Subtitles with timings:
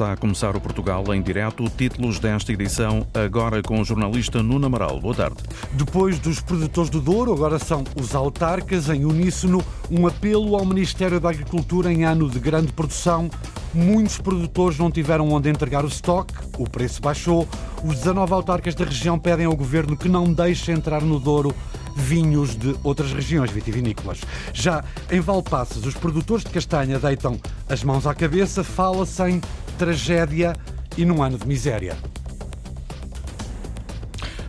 [0.00, 1.62] Está a começar o Portugal em direto.
[1.76, 4.98] Títulos desta edição, agora com o jornalista Nuno Amaral.
[4.98, 5.36] Boa tarde.
[5.74, 11.20] Depois dos produtores do Douro, agora são os autarcas, em uníssono, um apelo ao Ministério
[11.20, 13.28] da Agricultura em ano de grande produção.
[13.74, 17.46] Muitos produtores não tiveram onde entregar o estoque, o preço baixou.
[17.84, 21.54] Os 19 autarcas da região pedem ao governo que não deixe entrar no Douro
[21.94, 24.22] vinhos de outras regiões vitivinícolas.
[24.54, 27.38] Já em Valpaças, os produtores de castanha deitam
[27.68, 29.40] as mãos à cabeça, fala-se em
[29.80, 30.52] tragédia
[30.98, 31.96] e num ano de miséria.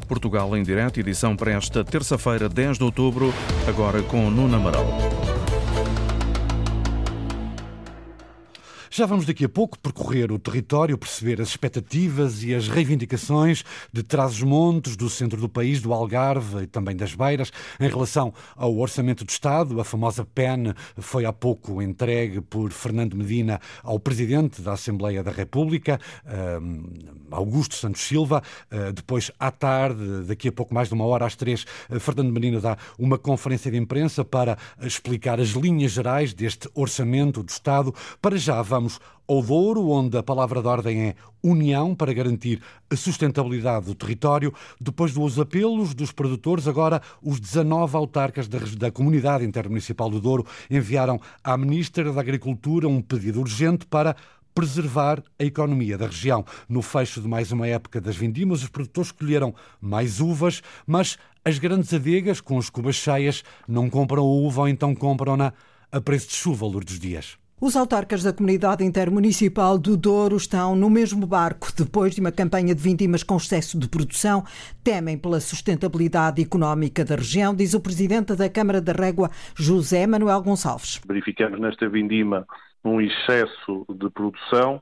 [0.05, 3.33] Portugal em direto, edição para esta terça-feira, 10 de outubro,
[3.65, 5.20] agora com Nuno Amaral.
[8.93, 14.03] Já vamos daqui a pouco percorrer o território, perceber as expectativas e as reivindicações de
[14.03, 19.23] Trás-os-Montes, do centro do país, do Algarve e também das Beiras, em relação ao Orçamento
[19.23, 19.79] do Estado.
[19.79, 25.31] A famosa PEN foi há pouco entregue por Fernando Medina ao Presidente da Assembleia da
[25.31, 25.97] República,
[27.31, 28.43] Augusto Santos Silva.
[28.69, 31.65] Ah, depois, à tarde, daqui a pouco mais de uma hora, às três,
[31.97, 37.49] Fernando Medina dá uma conferência de imprensa para explicar as linhas gerais deste Orçamento do
[37.49, 37.95] Estado.
[38.21, 42.59] Para já, vamos Vamos ao Douro, onde a palavra de ordem é união para garantir
[42.89, 44.51] a sustentabilidade do território.
[44.79, 50.47] Depois dos apelos dos produtores, agora os 19 autarcas da, da Comunidade Intermunicipal do Douro
[50.67, 54.15] enviaram à Ministra da Agricultura um pedido urgente para
[54.51, 56.43] preservar a economia da região.
[56.67, 61.59] No fecho de mais uma época das vindimas, os produtores colheram mais uvas, mas as
[61.59, 65.53] grandes adegas, com as cubas cheias, não compram a uva ou então compram-na
[65.91, 67.40] a preço de chuva, Lourdes Dias.
[67.63, 71.67] Os autarcas da Comunidade Intermunicipal do Douro estão no mesmo barco.
[71.77, 74.43] Depois de uma campanha de vindimas com excesso de produção,
[74.83, 80.41] temem pela sustentabilidade económica da região, diz o presidente da Câmara da Régua, José Manuel
[80.41, 80.99] Gonçalves.
[81.07, 82.47] Verificamos nesta vindima
[82.83, 84.81] um excesso de produção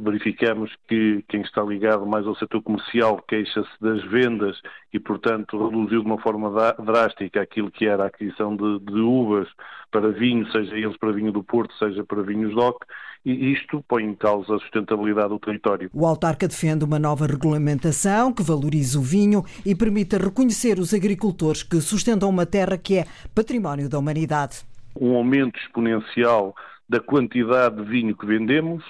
[0.00, 4.56] verificamos que quem está ligado mais ao setor comercial queixa-se das vendas
[4.92, 9.48] e, portanto, reduziu de uma forma drástica aquilo que era a aquisição de, de uvas
[9.90, 12.84] para vinho, seja eles para vinho do Porto, seja para vinhos DOC,
[13.24, 15.90] e isto põe em causa a sustentabilidade do território.
[15.92, 21.64] O autarca defende uma nova regulamentação que valorize o vinho e permita reconhecer os agricultores
[21.64, 24.62] que sustentam uma terra que é património da humanidade.
[24.94, 26.54] Um aumento exponencial
[26.88, 28.84] da quantidade de vinho que vendemos,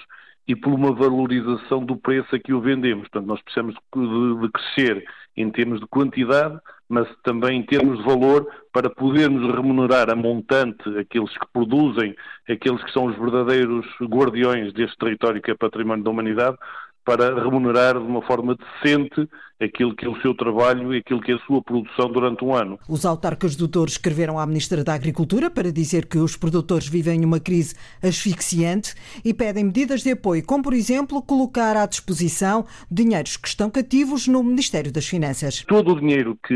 [0.49, 3.07] e por uma valorização do preço a que o vendemos.
[3.07, 5.05] Portanto, nós precisamos de, de crescer
[5.37, 10.97] em termos de quantidade, mas também em termos de valor, para podermos remunerar a montante
[10.97, 12.15] aqueles que produzem,
[12.49, 16.57] aqueles que são os verdadeiros guardiões deste território que é património da humanidade,
[17.05, 19.27] para remunerar de uma forma decente
[19.59, 22.55] aquilo que é o seu trabalho e aquilo que é a sua produção durante um
[22.55, 22.79] ano.
[22.87, 27.25] Os autarcas do Douro escreveram à Ministra da Agricultura para dizer que os produtores vivem
[27.25, 33.35] uma crise asfixiante e pedem medidas de apoio, como, por exemplo, colocar à disposição dinheiros
[33.35, 35.63] que estão cativos no Ministério das Finanças.
[35.67, 36.55] Todo o dinheiro que,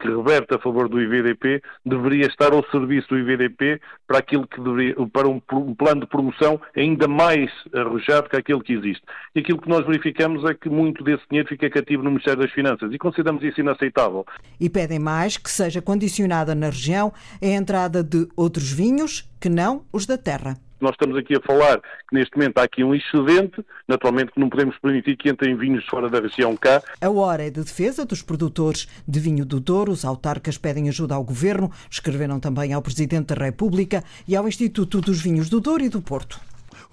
[0.00, 4.60] que reverte a favor do IVDP deveria estar ao serviço do IVDP para aquilo que
[4.60, 9.02] deveria, para um, um plano de promoção ainda mais arrojado que aquele que existe.
[9.34, 12.50] E aquilo que nós verificamos é que muito desse dinheiro fica cativo no Ministério das
[12.50, 14.26] Finanças e consideramos isso inaceitável.
[14.58, 19.84] E pedem mais que seja condicionada na região a entrada de outros vinhos que não
[19.92, 20.56] os da terra.
[20.80, 24.50] Nós estamos aqui a falar que neste momento há aqui um excedente, naturalmente que não
[24.50, 26.82] podemos permitir que entrem vinhos fora da região cá.
[27.00, 29.92] A hora é de defesa dos produtores de vinho do Douro.
[29.92, 35.00] Os autarcas pedem ajuda ao Governo, escreveram também ao Presidente da República e ao Instituto
[35.00, 36.38] dos Vinhos do Douro e do Porto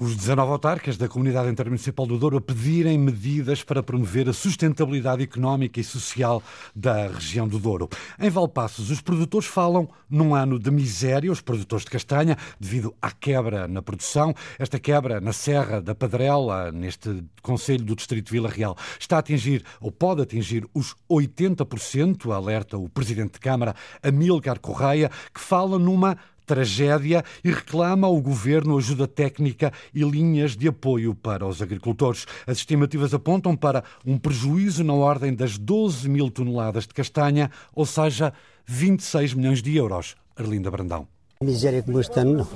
[0.02, 5.80] os 19 autarcas da Comunidade Intermunicipal do Douro pedirem medidas para promover a sustentabilidade económica
[5.80, 6.42] e social
[6.76, 7.88] da região do Douro.
[8.20, 13.12] Em Valpassos, os produtores falam num ano de miséria, os produtores de castanha, devido à
[13.12, 14.34] quebra na produção.
[14.58, 19.20] Esta quebra na Serra da Padrela, neste Conselho do Distrito de Vila Real, está a
[19.20, 25.78] atingir, ou pode atingir, os 80%, alerta o Presidente de Câmara, Amílcar Correia, que fala
[25.78, 32.26] numa tragédia e reclama ao governo ajuda técnica e linhas de apoio para os agricultores.
[32.46, 37.86] As estimativas apontam para um prejuízo na ordem das 12 mil toneladas de castanha, ou
[37.86, 38.34] seja,
[38.66, 40.16] 26 milhões de euros.
[40.36, 41.08] Arlinda Brandão.
[41.42, 42.48] Miséria como este ano,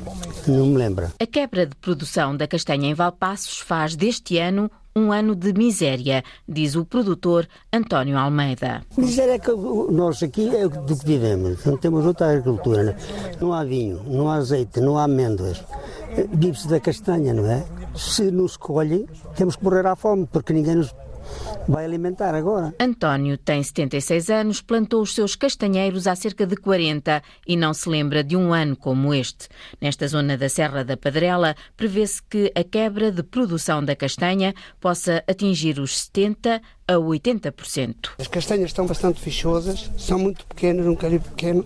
[0.47, 1.11] não, não me lembra.
[1.19, 6.23] A quebra de produção da castanha em Valpassos faz deste ano um ano de miséria,
[6.47, 8.81] diz o produtor António Almeida.
[8.97, 12.81] Miséria é que nós aqui é do que vivemos, não temos outra agricultura.
[12.81, 12.95] Né?
[13.41, 15.61] Não há vinho, não há azeite, não há amêndoas.
[16.31, 17.65] Vive-se da castanha, não é?
[17.93, 19.05] Se nos colhem,
[19.35, 20.95] temos que morrer à fome, porque ninguém nos
[21.67, 22.73] vai alimentar agora.
[22.79, 27.89] António tem 76 anos, plantou os seus castanheiros há cerca de 40 e não se
[27.89, 29.47] lembra de um ano como este.
[29.81, 35.23] Nesta zona da Serra da Padrela, prevê-se que a quebra de produção da castanha possa
[35.27, 38.11] atingir os 70 a 80%.
[38.19, 41.65] As castanhas estão bastante fichosas, são muito pequenas, um calibre pequeno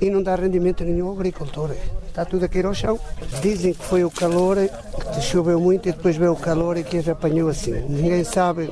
[0.00, 1.70] e não dá rendimento a nenhum agricultor.
[2.06, 2.98] Está tudo a cair ao chão.
[3.40, 4.56] Dizem que foi o calor,
[5.14, 7.72] que choveu muito e depois veio o calor e que as apanhou assim.
[7.88, 8.68] Ninguém sabe,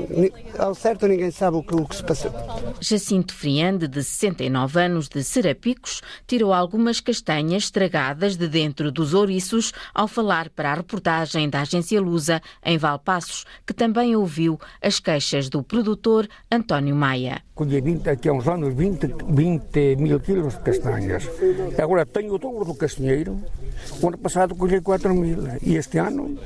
[0.59, 2.33] ao certo ninguém sabe o que, o que se passou.
[2.81, 9.73] Jacinto Friande, de 69 anos, de Serapicos, tirou algumas castanhas estragadas de dentro dos ouriços
[9.95, 15.49] ao falar para a reportagem da agência Lusa em Valpassos, que também ouviu as queixas
[15.49, 15.86] do produtor
[16.51, 17.43] António Maia.
[17.55, 21.25] Colhi 20, aqui há uns anos 20, 20 mil quilos de castanhas.
[21.83, 23.41] Agora tenho o dobro do castanheiro.
[24.03, 26.39] O ano passado colhi 4 mil e este ano,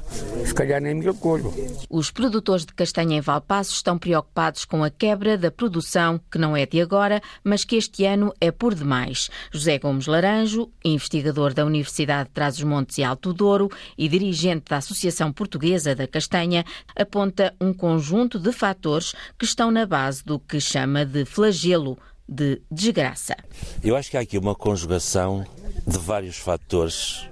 [0.44, 1.52] se calhar, nem mil colho.
[1.88, 6.56] Os produtores de castanha em Valpassos estão preocupados com a quebra da produção, que não
[6.56, 9.30] é de agora, mas que este ano é por demais.
[9.52, 15.32] José Gomes Laranjo, investigador da Universidade de Trás-os-Montes e Alto Douro e dirigente da Associação
[15.32, 16.64] Portuguesa da Castanha,
[16.94, 21.98] aponta um conjunto de fatores que estão na base do que chama de flagelo
[22.28, 23.36] de desgraça.
[23.82, 25.44] Eu acho que há aqui uma conjugação
[25.86, 27.28] de vários fatores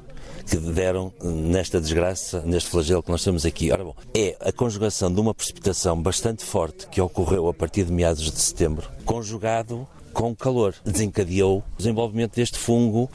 [0.48, 3.70] que deram nesta desgraça, neste flagelo que nós temos aqui.
[3.70, 7.92] Ora bom, é a conjugação de uma precipitação bastante forte que ocorreu a partir de
[7.92, 9.86] meados de setembro, conjugado
[10.18, 10.74] com calor.
[10.84, 13.08] Desencadeou o desenvolvimento deste fungo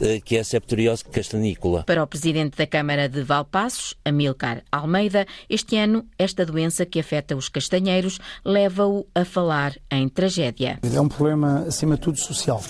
[0.00, 1.84] eh, que é a septoriose castanícola.
[1.84, 7.36] Para o presidente da Câmara de Valpassos, Amilcar Almeida, este ano esta doença que afeta
[7.36, 10.80] os castanheiros leva-o a falar em tragédia.
[10.82, 12.60] É um problema, acima de tudo, social.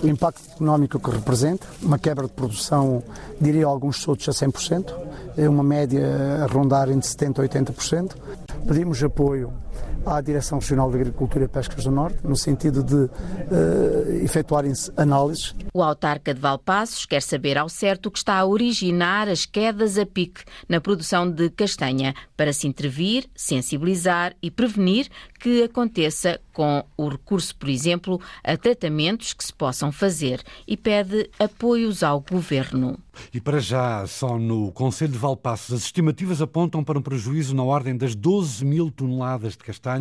[0.00, 3.02] O impacto económico que representa, uma quebra de produção,
[3.40, 4.94] diria alguns soltos a 100%,
[5.36, 8.12] é uma média a rondar entre 70% a 80%.
[8.68, 9.52] Pedimos apoio
[10.04, 13.10] à Direção Regional de Agricultura e Pescas do Norte, no sentido de uh,
[14.22, 15.54] efetuarem-se análises.
[15.72, 19.98] O autarca de Valpassos quer saber ao certo o que está a originar as quedas
[19.98, 25.08] a pique na produção de castanha, para se intervir, sensibilizar e prevenir
[25.38, 31.30] que aconteça com o recurso, por exemplo, a tratamentos que se possam fazer e pede
[31.38, 32.98] apoios ao governo.
[33.32, 37.62] E para já, só no Conselho de Valpassos, as estimativas apontam para um prejuízo na
[37.62, 39.91] ordem das 12 mil toneladas de castanha,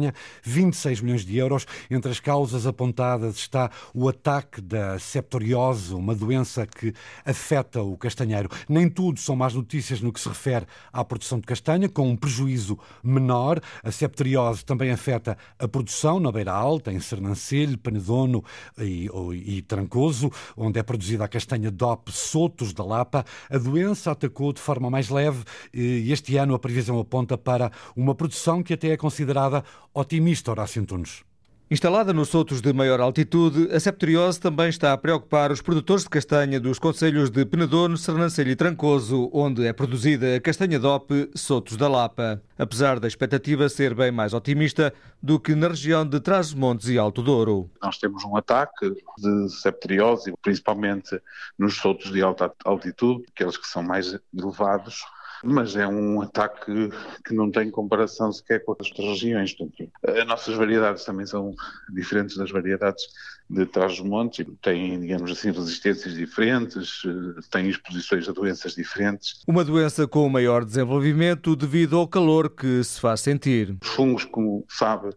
[0.43, 1.65] 26 milhões de euros.
[1.89, 6.93] Entre as causas apontadas está o ataque da septoriose, uma doença que
[7.25, 8.49] afeta o castanheiro.
[8.67, 12.15] Nem tudo são más notícias no que se refere à produção de castanha, com um
[12.15, 13.59] prejuízo menor.
[13.83, 18.43] A septoriose também afeta a produção na Beira Alta, em Sernancelho, Panedono
[18.77, 23.25] e, e Trancoso, onde é produzida a castanha DOP Sotos da Lapa.
[23.49, 28.13] A doença atacou de forma mais leve e este ano a previsão aponta para uma
[28.13, 31.23] produção que até é considerada otimista, Horácio Antunes.
[31.71, 36.09] Instalada nos sotos de maior altitude, a septoriose também está a preocupar os produtores de
[36.09, 41.77] castanha dos concelhos de Penedono, Sernancelho e Trancoso, onde é produzida a castanha DOP Sotos
[41.77, 44.93] da Lapa, apesar da expectativa ser bem mais otimista
[45.23, 47.71] do que na região de Trás-os-Montes e Alto Douro.
[47.81, 51.21] Nós temos um ataque de septoriose, principalmente
[51.57, 55.05] nos sotos de alta altitude, aqueles que são mais elevados,
[55.43, 56.89] mas é um ataque
[57.25, 59.53] que não tem comparação sequer com as outras regiões.
[59.53, 61.53] Portanto, as nossas variedades também são
[61.93, 63.03] diferentes das variedades
[63.51, 67.01] de trás-os-montes, têm, digamos assim, resistências diferentes,
[67.49, 69.41] têm exposições a doenças diferentes.
[69.45, 73.75] Uma doença com maior desenvolvimento devido ao calor que se faz sentir.
[73.81, 75.09] Os fungos, como sabe,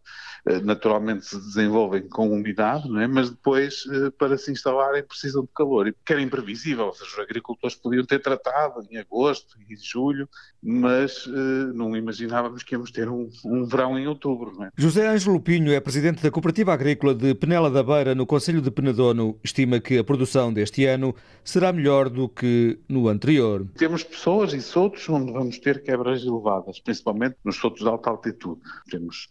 [0.47, 3.07] eh, naturalmente se desenvolvem com umidade, não é?
[3.07, 5.87] mas depois, eh, para se instalarem, precisam de calor.
[5.87, 10.29] E que era imprevisível, ou seja, os agricultores podiam ter tratado em agosto e julho,
[10.61, 11.27] mas
[11.75, 14.63] não imaginávamos que íamos ter um, um verão em outubro.
[14.65, 14.71] É?
[14.77, 18.71] José Ângelo Pinho é presidente da Cooperativa Agrícola de Penela da Beira, no Conselho de
[18.71, 19.39] Penedono.
[19.43, 23.67] Estima que a produção deste ano será melhor do que no anterior.
[23.77, 28.61] Temos pessoas e soltos onde vamos ter quebras elevadas, principalmente nos soltos de alta altitude.
[28.91, 29.29] Temos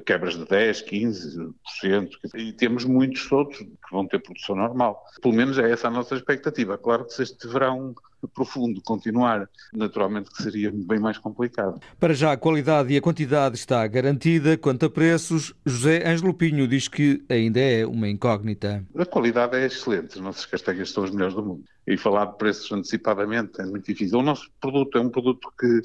[0.00, 5.02] quebras de 10, 15%, e temos muitos outros que vão ter produção normal.
[5.20, 6.78] Pelo menos é essa a nossa expectativa.
[6.78, 7.94] Claro que se este verão
[8.28, 11.80] profundo continuar, naturalmente que seria bem mais complicado.
[11.98, 14.56] Para já a qualidade e a quantidade está garantida.
[14.56, 18.84] Quanto a preços, José Ângelo Pinho diz que ainda é uma incógnita.
[18.96, 21.64] A qualidade é excelente, as nossas castanhas são as melhores do mundo.
[21.86, 24.18] E falar de preços antecipadamente é muito difícil.
[24.18, 25.82] O nosso produto é um produto que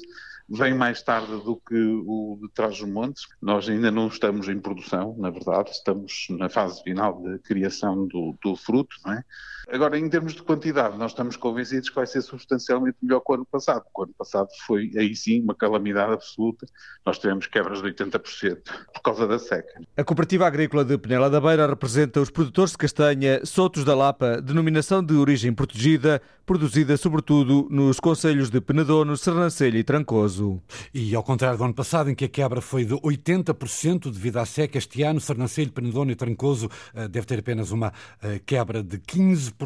[0.48, 3.26] vem mais tarde do que o de Trás-os-Montes.
[3.40, 8.36] Nós ainda não estamos em produção, na verdade, estamos na fase final de criação do,
[8.42, 9.24] do fruto, não é?
[9.70, 13.34] Agora, em termos de quantidade, nós estamos convencidos que vai ser substancialmente melhor que o
[13.34, 13.84] ano passado.
[13.94, 16.66] O ano passado foi, aí sim, uma calamidade absoluta.
[17.04, 18.60] Nós tivemos quebras de 80%
[18.94, 19.78] por causa da seca.
[19.94, 24.40] A Cooperativa Agrícola de Penela da Beira representa os produtores de castanha Sotos da Lapa,
[24.40, 30.62] denominação de origem protegida, produzida sobretudo nos concelhos de Penedono, Sernancelho e Trancoso.
[30.94, 34.46] E ao contrário do ano passado, em que a quebra foi de 80% devido à
[34.46, 38.96] seca, este ano Sernancelho, Penedono e Trancoso eh, deve ter apenas uma eh, quebra de
[38.96, 39.57] 15%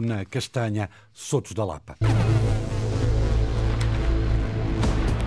[0.00, 1.96] na castanha Sotos da Lapa.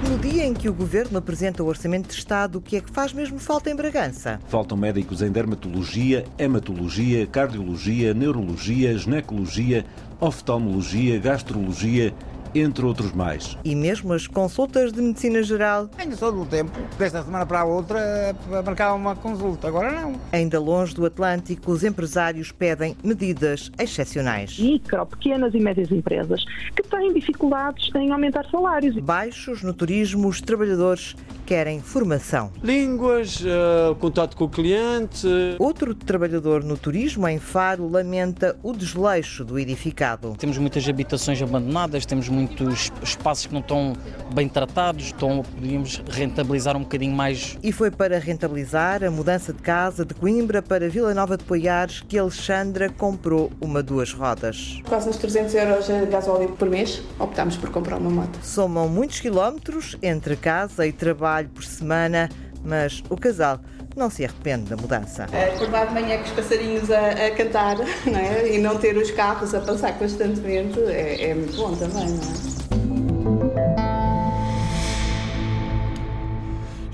[0.10, 2.90] No dia em que o Governo apresenta o Orçamento de Estado, o que é que
[2.90, 4.40] faz mesmo falta em Bragança?
[4.48, 9.86] Faltam médicos em dermatologia, hematologia, cardiologia, neurologia, ginecologia,
[10.20, 12.14] oftalmologia, gastrologia
[12.62, 13.58] entre outros mais.
[13.64, 15.90] E mesmo as consultas de medicina geral?
[15.98, 20.16] Ainda só do tempo, desta semana para a outra, para marcar uma consulta, agora não.
[20.32, 24.58] Ainda longe do Atlântico, os empresários pedem medidas excepcionais.
[24.60, 26.44] Micro, pequenas e médias empresas
[26.76, 28.96] que têm dificuldades em aumentar salários.
[29.00, 32.52] Baixos no turismo, os trabalhadores querem formação.
[32.62, 35.28] Línguas, uh, contato com o cliente.
[35.60, 40.36] Outro trabalhador no turismo, em Faro, lamenta o desleixo do edificado.
[40.38, 42.47] Temos muitas habitações abandonadas, temos muitos
[43.04, 43.94] espaços que não estão
[44.34, 47.58] bem tratados, então podíamos rentabilizar um bocadinho mais.
[47.64, 52.02] E foi para rentabilizar a mudança de casa de Coimbra para Vila Nova de Poiares
[52.02, 54.82] que Alexandra comprou uma duas rodas.
[54.88, 58.40] Quase uns 300 euros de gasóleo por mês, optámos por comprar uma moto.
[58.44, 62.30] Somam muitos quilómetros entre casa e trabalho por semana,
[62.64, 63.60] mas o casal
[63.98, 65.26] não se arrepende da mudança.
[65.56, 68.56] Acordar de manhã com os passarinhos a, a cantar não é?
[68.56, 72.77] e não ter os carros a passar constantemente é, é muito bom também, não é?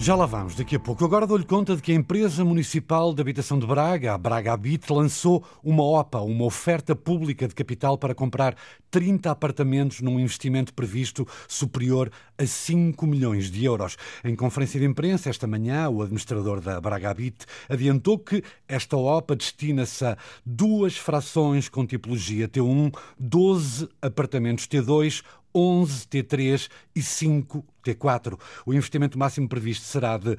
[0.04, 1.06] Já lá vamos, daqui a pouco.
[1.06, 4.92] Agora dou-lhe conta de que a empresa municipal de habitação de Braga, a Braga Habit,
[4.92, 8.54] lançou uma OPA, uma oferta pública de capital para comprar
[8.92, 13.96] 30 apartamentos num investimento previsto superior a 5 milhões de euros.
[14.26, 19.38] Em conferência de imprensa esta manhã, o administrador da Braga Habit adiantou que esta OPA
[19.38, 25.24] destina-se a duas frações com tipologia T1, 12 apartamentos T2,
[25.56, 28.40] 11 T3 e 5 T4.
[28.66, 30.38] O investimento máximo previsto será de uh,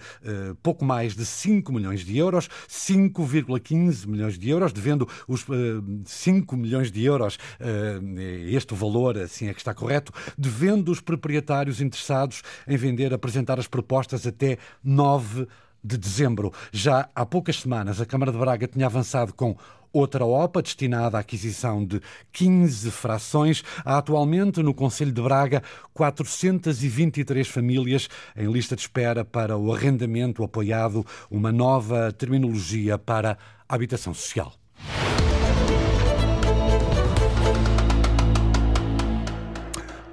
[0.63, 6.03] pouco mais de 5 milhões de euros, 5,15 milhões de euros, devendo os uh, eh,
[6.05, 11.81] 5 milhões de euros, uh, este valor, assim é que está correto, devendo os proprietários
[11.81, 15.47] interessados em vender apresentar as propostas até 9
[15.83, 16.53] de dezembro.
[16.73, 19.57] Já há poucas semanas, a Câmara de Braga tinha avançado com
[19.95, 22.01] Outra OPA destinada à aquisição de
[22.33, 23.63] 15 frações.
[23.85, 30.43] Há atualmente no Conselho de Braga 423 famílias em lista de espera para o arrendamento
[30.43, 34.53] apoiado, uma nova terminologia para a habitação social.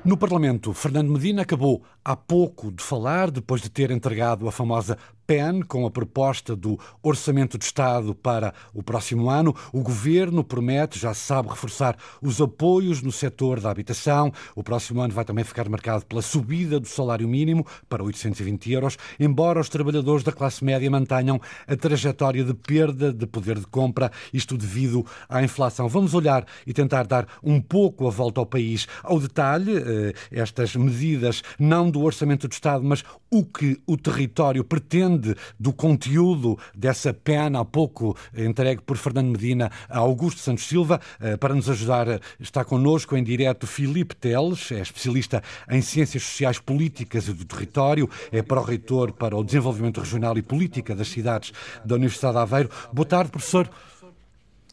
[0.04, 4.98] No Parlamento, Fernando Medina acabou há pouco de falar, depois de ter entregado a famosa
[5.32, 9.56] PEN, com a proposta do Orçamento de Estado para o próximo ano.
[9.72, 14.34] O Governo promete, já sabe, reforçar os apoios no setor da habitação.
[14.54, 18.98] O próximo ano vai também ficar marcado pela subida do salário mínimo para 820 euros,
[19.18, 24.12] embora os trabalhadores da classe média mantenham a trajetória de perda de poder de compra,
[24.34, 25.88] isto devido à inflação.
[25.88, 28.86] Vamos olhar e tentar dar um pouco a volta ao país.
[29.02, 34.62] Ao detalhe, eh, estas medidas não do Orçamento do Estado, mas o que o território
[34.62, 35.21] pretende
[35.60, 41.00] do conteúdo dessa pena há pouco entregue por Fernando Medina a Augusto Santos Silva.
[41.20, 46.60] Eh, para nos ajudar, está connosco em direto Filipe Teles, é especialista em Ciências Sociais
[46.60, 51.52] Políticas e do Território, é pró-reitor para o Desenvolvimento Regional e Política das Cidades
[51.86, 52.70] da Universidade de Aveiro.
[52.92, 53.70] Boa tarde, professor.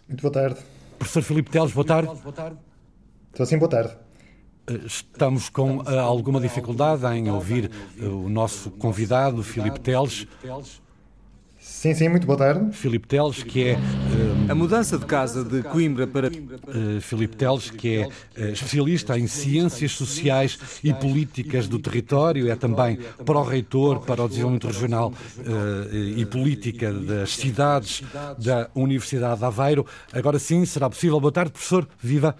[0.08, 0.60] Muito boa tarde.
[0.98, 2.10] Professor Filipe Teles, boa tarde.
[3.32, 4.07] Estou sim, boa tarde.
[4.86, 10.26] Estamos com eh, alguma dificuldade em ouvir eh, o nosso convidado, Filipe Teles.
[11.58, 12.72] Sim, sim, muito boa tarde.
[12.76, 13.78] Filipe Teles, que é.
[14.48, 16.28] a mudança de casa de Coimbra para.
[16.28, 22.56] Uh, Filipe Teles, que é uh, especialista em ciências sociais e políticas do território, é
[22.56, 25.12] também pró-reitor para o desenvolvimento regional
[26.16, 28.02] e política das cidades
[28.38, 29.86] da Universidade de Aveiro.
[30.12, 31.20] Agora sim, será possível.
[31.20, 31.86] Boa tarde, professor.
[32.00, 32.34] Viva.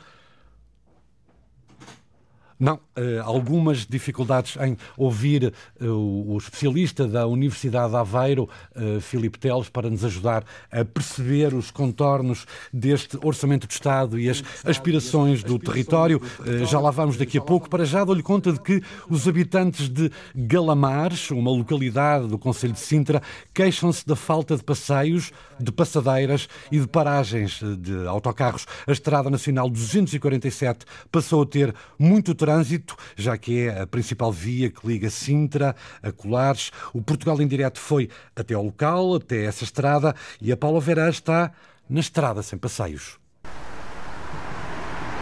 [2.59, 2.79] Não, eh,
[3.25, 9.91] algumas dificuldades em ouvir eh, o especialista da Universidade de Aveiro, eh, Filipe Teles, para
[9.91, 16.21] nos ajudar a perceber os contornos deste Orçamento de Estado e as aspirações do território.
[16.67, 17.69] Já lá vamos daqui a pouco.
[17.69, 22.81] Para já dou-lhe conta de que os habitantes de Galamares, uma localidade do Conselho de
[22.81, 28.67] Sintra, queixam-se da falta de passeios, de passadeiras e de paragens de autocarros.
[28.87, 34.71] A Estrada Nacional 247 passou a ter muito trânsito, já que é a principal via
[34.71, 36.71] que liga Sintra a Colares.
[36.93, 41.09] O Portugal em Direto foi até ao local, até essa estrada, e a Paula Vera
[41.09, 41.53] está
[41.89, 43.19] na estrada sem passeios.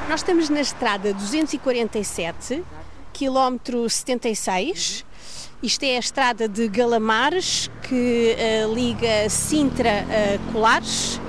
[0.09, 2.63] Nós estamos na estrada 247,
[3.13, 5.05] quilómetro 76.
[5.63, 11.21] Isto é a estrada de Galamares, que uh, liga Sintra a Colares.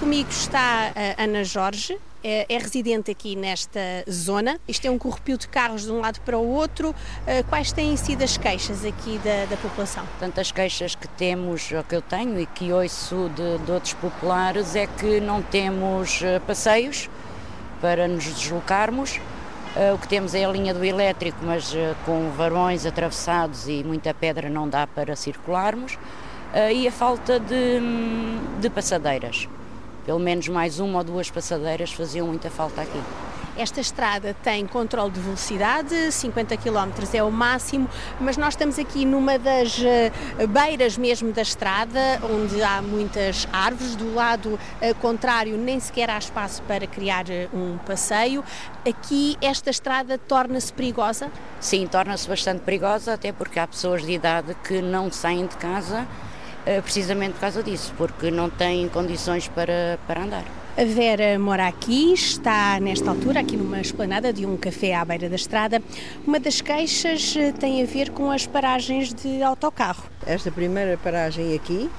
[0.00, 3.80] Comigo está a Ana Jorge, é, é, residente aqui nesta
[4.10, 4.58] zona.
[4.66, 6.90] Isto é um corrupio de carros de um lado para o outro.
[6.90, 10.04] Uh, quais têm sido as queixas aqui da, da população?
[10.06, 13.94] Portanto, as queixas que temos, ou que eu tenho e que ouço de, de outros
[13.94, 17.08] populares, é que não temos uh, passeios
[17.80, 19.20] para nos deslocarmos.
[19.94, 21.70] O que temos é a linha do elétrico, mas
[22.06, 25.98] com varões atravessados e muita pedra não dá para circularmos.
[26.72, 29.46] E a falta de, hum, de passadeiras
[30.06, 33.00] pelo menos mais uma ou duas passadeiras faziam muita falta aqui.
[33.58, 37.88] Esta estrada tem controle de velocidade, 50 km é o máximo,
[38.20, 40.12] mas nós estamos aqui numa das eh,
[40.46, 43.96] beiras mesmo da estrada, onde há muitas árvores.
[43.96, 48.44] Do lado eh, contrário, nem sequer há espaço para criar eh, um passeio.
[48.86, 51.32] Aqui, esta estrada torna-se perigosa?
[51.58, 56.06] Sim, torna-se bastante perigosa, até porque há pessoas de idade que não saem de casa
[56.82, 60.44] precisamente por causa disso, porque não têm condições para, para andar.
[60.76, 65.26] A Vera mora aqui, está nesta altura aqui numa esplanada de um café à beira
[65.26, 65.82] da estrada.
[66.26, 70.02] Uma das queixas eh, tem a ver com as paragens de autocarro.
[70.26, 71.90] Esta primeira paragem aqui,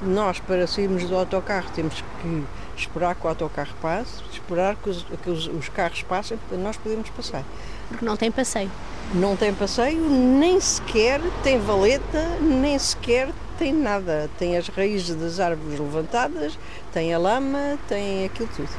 [0.00, 2.44] nós para sairmos do autocarro temos que
[2.76, 6.76] esperar que o autocarro passe, esperar que os, que os, os carros passem para nós
[6.76, 7.42] podermos passar.
[7.88, 8.70] Porque não tem passeio.
[9.12, 13.28] Não tem passeio, nem sequer tem valeta, nem sequer
[13.60, 14.30] tem nada.
[14.38, 16.58] Tem as raízes das árvores levantadas,
[16.94, 18.70] tem a lama, tem aquilo tudo.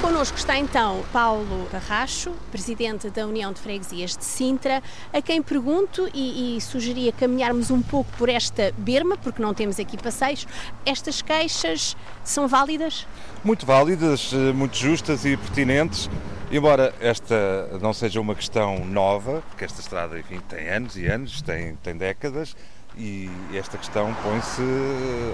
[0.00, 6.08] Connosco está então Paulo Barracho, presidente da União de Freguesias de Sintra, a quem pergunto
[6.14, 10.46] e, e sugeria caminharmos um pouco por esta berma, porque não temos aqui passeios.
[10.86, 13.06] Estas queixas são válidas?
[13.44, 16.08] Muito válidas, eh, muito justas e pertinentes.
[16.50, 21.42] Embora esta não seja uma questão nova, porque esta estrada enfim, tem anos e anos,
[21.42, 22.54] tem, tem décadas,
[22.96, 24.62] e esta questão põe-se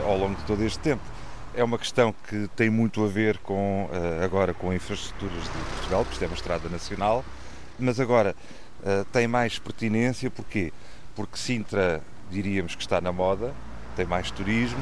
[0.04, 1.02] ao longo de todo este tempo.
[1.54, 6.02] É uma questão que tem muito a ver com eh, agora com infraestruturas de Portugal,
[6.02, 7.24] porque isto é uma estrada nacional,
[7.78, 8.36] mas agora
[8.84, 10.72] eh, tem mais pertinência porquê?
[11.16, 13.52] Porque Sintra diríamos que está na moda,
[13.96, 14.78] tem mais turismo,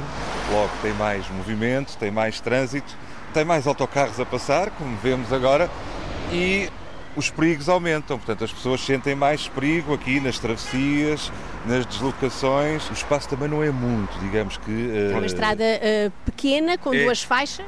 [0.53, 2.95] logo tem mais movimento, tem mais trânsito,
[3.33, 5.71] tem mais autocarros a passar, como vemos agora,
[6.31, 6.69] e
[7.17, 11.33] os perigos aumentam, portanto as pessoas sentem mais perigo aqui nas travessias,
[11.65, 12.89] nas deslocações.
[12.91, 15.11] O espaço também não é muito, digamos que.
[15.13, 17.67] É uma estrada uh, pequena com é, duas faixas?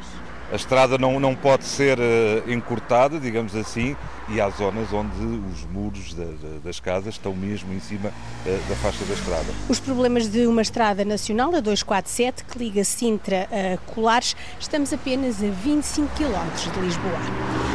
[0.53, 3.97] A estrada não, não pode ser uh, encurtada, digamos assim,
[4.31, 8.69] e há zonas onde os muros da, da, das casas estão mesmo em cima uh,
[8.69, 9.47] da faixa da estrada.
[9.69, 15.43] Os problemas de uma estrada nacional, a 247, que liga Sintra a Colares, estamos apenas
[15.43, 17.19] a 25 km de Lisboa.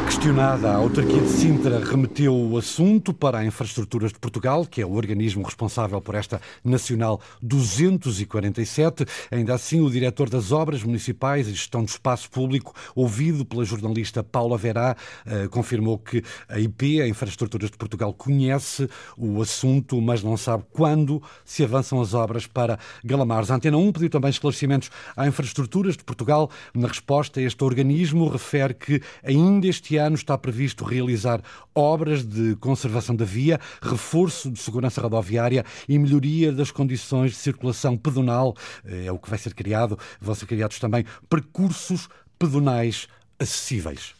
[0.05, 4.85] Questionada, a autarquia de Sintra remeteu o assunto para a Infraestruturas de Portugal, que é
[4.85, 9.05] o organismo responsável por esta Nacional 247.
[9.31, 13.63] Ainda assim, o diretor das Obras Municipais e Gestão do Espaço Público público, ouvido pela
[13.63, 20.01] jornalista Paula Verá, eh, confirmou que a IP, a Infraestruturas de Portugal, conhece o assunto,
[20.01, 23.51] mas não sabe quando se avançam as obras para Galamares.
[23.51, 26.49] A Antena 1 pediu também esclarecimentos à Infraestruturas de Portugal.
[26.73, 31.41] Na resposta, este organismo refere que ainda este ano está previsto realizar
[31.75, 37.97] obras de conservação da via, reforço de segurança rodoviária e melhoria das condições de circulação
[37.97, 38.55] pedonal.
[38.85, 39.97] Eh, é o que vai ser criado.
[40.19, 43.07] Vão ser criados também percursos pedonais
[43.39, 44.13] acessíveis.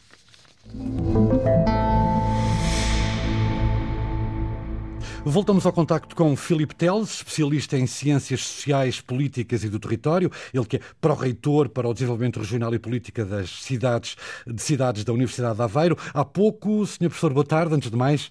[5.26, 10.66] Voltamos ao contacto com Filipe Teles, especialista em Ciências Sociais, Políticas e do Território, ele
[10.66, 15.56] que é pró-reitor para o Desenvolvimento Regional e Política das cidades, de cidades da Universidade
[15.56, 15.96] de Aveiro.
[16.12, 17.08] Há pouco, Sr.
[17.08, 18.30] Professor, boa tarde, antes de mais.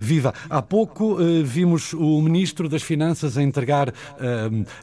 [0.00, 0.34] Viva!
[0.48, 3.92] Há pouco uh, vimos o Ministro das Finanças a entregar uh,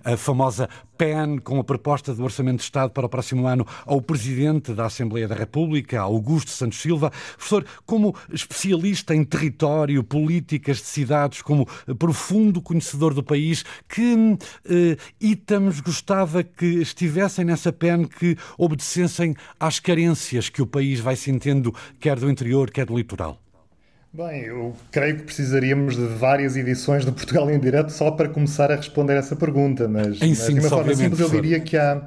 [0.03, 4.01] a famosa PEN com a proposta do Orçamento de Estado para o próximo ano ao
[4.01, 7.11] Presidente da Assembleia da República, Augusto Santos Silva.
[7.35, 14.37] Professor, como especialista em território, políticas de cidades, como profundo conhecedor do país, que uh,
[15.19, 21.73] itens gostava que estivessem nessa PEN que obedecessem às carências que o país vai sentindo,
[21.99, 23.46] quer do interior, quer do litoral?
[24.17, 28.71] Bem, eu creio que precisaríamos de várias edições do Portugal em Direto só para começar
[28.71, 31.77] a responder essa pergunta, mas, em mas sim, de uma forma simples eu diria que
[31.77, 32.01] há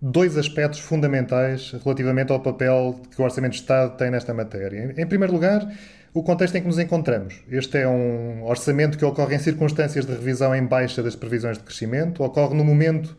[0.00, 4.94] dois aspectos fundamentais relativamente ao papel que o Orçamento de Estado tem nesta matéria.
[4.96, 5.70] Em primeiro lugar,
[6.14, 7.42] o contexto em que nos encontramos.
[7.50, 11.64] Este é um orçamento que ocorre em circunstâncias de revisão em baixa das previsões de
[11.64, 13.14] crescimento, ocorre no momento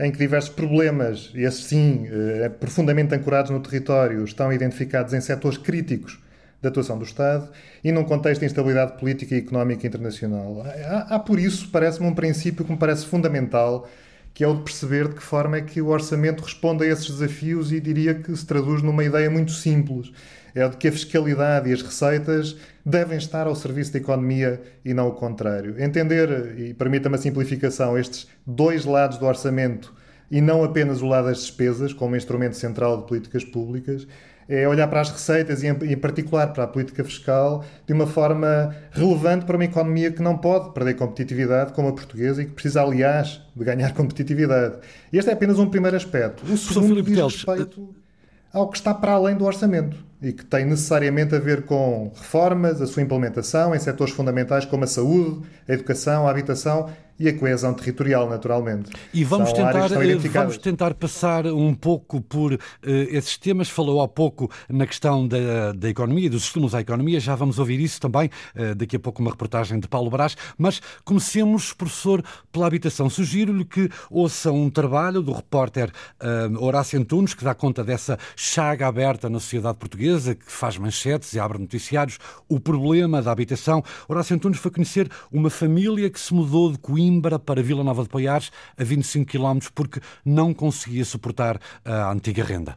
[0.00, 5.20] em que diversos problemas, e esses sim, eh, profundamente ancorados no território, estão identificados em
[5.20, 6.23] setores críticos
[6.64, 7.48] da atuação do Estado
[7.82, 10.64] e num contexto de instabilidade política e económica internacional.
[10.86, 13.88] Há, há, por isso, parece-me um princípio que me parece fundamental,
[14.32, 17.08] que é o de perceber de que forma é que o orçamento responde a esses
[17.08, 20.10] desafios e diria que se traduz numa ideia muito simples.
[20.54, 24.60] É o de que a fiscalidade e as receitas devem estar ao serviço da economia
[24.84, 25.80] e não o contrário.
[25.82, 29.92] Entender, e permita-me a simplificação, estes dois lados do orçamento
[30.30, 34.06] e não apenas o lado das despesas, como instrumento central de políticas públicas,
[34.48, 38.74] é olhar para as receitas e, em particular, para a política fiscal de uma forma
[38.90, 42.82] relevante para uma economia que não pode perder competitividade, como a portuguesa, e que precisa,
[42.82, 44.76] aliás, de ganhar competitividade.
[45.12, 46.44] Este é apenas um primeiro aspecto.
[46.50, 47.94] O segundo diz respeito
[48.52, 52.80] ao que está para além do orçamento e que tem necessariamente a ver com reformas,
[52.80, 57.38] a sua implementação em setores fundamentais como a saúde, a educação, a habitação e a
[57.38, 58.90] coesão territorial, naturalmente.
[59.12, 63.68] E vamos São tentar, estão vamos tentar passar um pouco por uh, esses temas.
[63.68, 67.20] Falou há pouco na questão da, da economia, dos estímulos à economia.
[67.20, 70.36] Já vamos ouvir isso também, uh, daqui a pouco uma reportagem de Paulo Brás.
[70.58, 73.08] Mas comecemos, professor, pela habitação.
[73.08, 78.88] Sugiro-lhe que ouça um trabalho do repórter uh, Horácio Antunes, que dá conta dessa chaga
[78.88, 83.82] aberta na sociedade portuguesa, que faz manchetes e abre noticiários, o problema da habitação.
[84.08, 88.08] Horácio Antunes foi conhecer uma família que se mudou de Coimbra para Vila Nova de
[88.08, 92.76] Poiares, a 25 km, porque não conseguia suportar a antiga renda.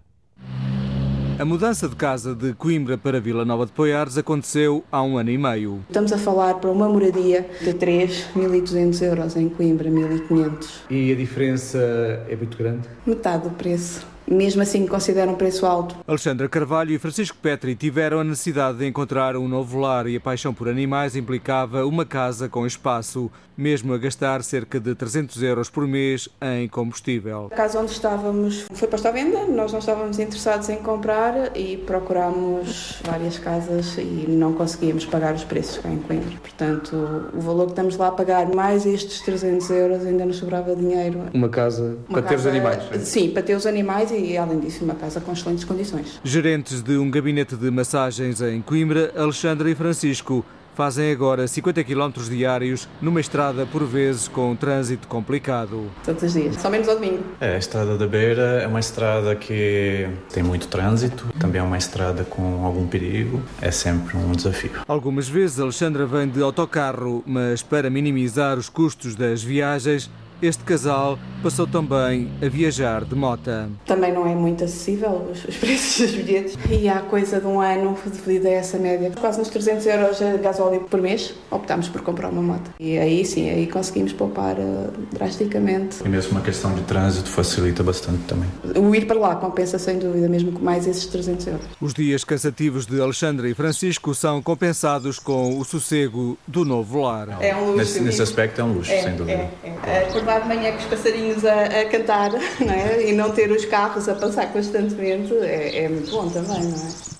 [1.40, 5.30] A mudança de casa de Coimbra para Vila Nova de Poiares aconteceu há um ano
[5.30, 5.86] e meio.
[5.88, 10.68] Estamos a falar para uma moradia de 3, 1.200 euros em Coimbra, 1.500.
[10.90, 11.78] E a diferença
[12.28, 12.90] é muito grande?
[13.06, 15.96] Metade do preço mesmo assim considera um preço alto.
[16.08, 20.20] Alexandra Carvalho e Francisco Petri tiveram a necessidade de encontrar um novo lar e a
[20.20, 25.70] paixão por animais implicava uma casa com espaço, mesmo a gastar cerca de 300 euros
[25.70, 27.48] por mês em combustível.
[27.52, 31.78] A casa onde estávamos foi posta à venda, nós não estávamos interessados em comprar e
[31.78, 36.38] procurámos várias casas e não conseguíamos pagar os preços cá em Coimbra.
[36.42, 36.96] Portanto,
[37.34, 41.22] o valor que estamos lá a pagar, mais estes 300 euros, ainda nos sobrava dinheiro.
[41.34, 42.84] Uma casa Uma para ter os casa- animais?
[43.08, 46.20] Sim, para ter os animais e, além disso, uma casa com excelentes condições.
[46.24, 50.46] Gerentes de um gabinete de massagens em Coimbra, Alexandra e Francisco
[50.78, 55.90] fazem agora 50 km diários numa estrada por vezes com um trânsito complicado.
[56.06, 57.24] Todos os dias, só menos ao domingo.
[57.42, 61.80] É, a Estrada da Beira é uma estrada que tem muito trânsito, também é uma
[61.80, 64.70] estrada com algum perigo, é sempre um desafio.
[64.88, 71.18] Algumas vezes Alexandra vem de autocarro, mas para minimizar os custos das viagens, este casal
[71.42, 73.70] passou também a viajar de mota.
[73.86, 76.58] Também não é muito acessível os, os preços dos bilhetes.
[76.70, 80.38] E há coisa de um ano, devido a essa média, quase uns 300 euros de
[80.40, 82.72] gasóleo por mês, optámos por comprar uma moto.
[82.80, 85.98] E aí sim, aí conseguimos poupar eh, drasticamente.
[86.04, 88.50] E mesmo uma questão de trânsito facilita bastante também.
[88.76, 91.62] O ir para lá compensa sem dúvida, mesmo com mais esses 300 euros.
[91.82, 97.38] Os dias cansativos de Alexandra e Francisco são compensados com o sossego do novo lar.
[97.42, 97.78] É um luxo.
[97.78, 99.34] Nesse, nesse aspecto é um luxo, É, sem dúvida.
[99.34, 100.10] é, é.
[100.28, 103.10] Acordar de manhã com os passarinhos a, a cantar não é?
[103.10, 107.17] e não ter os carros a passar constantemente é, é muito bom também, não é?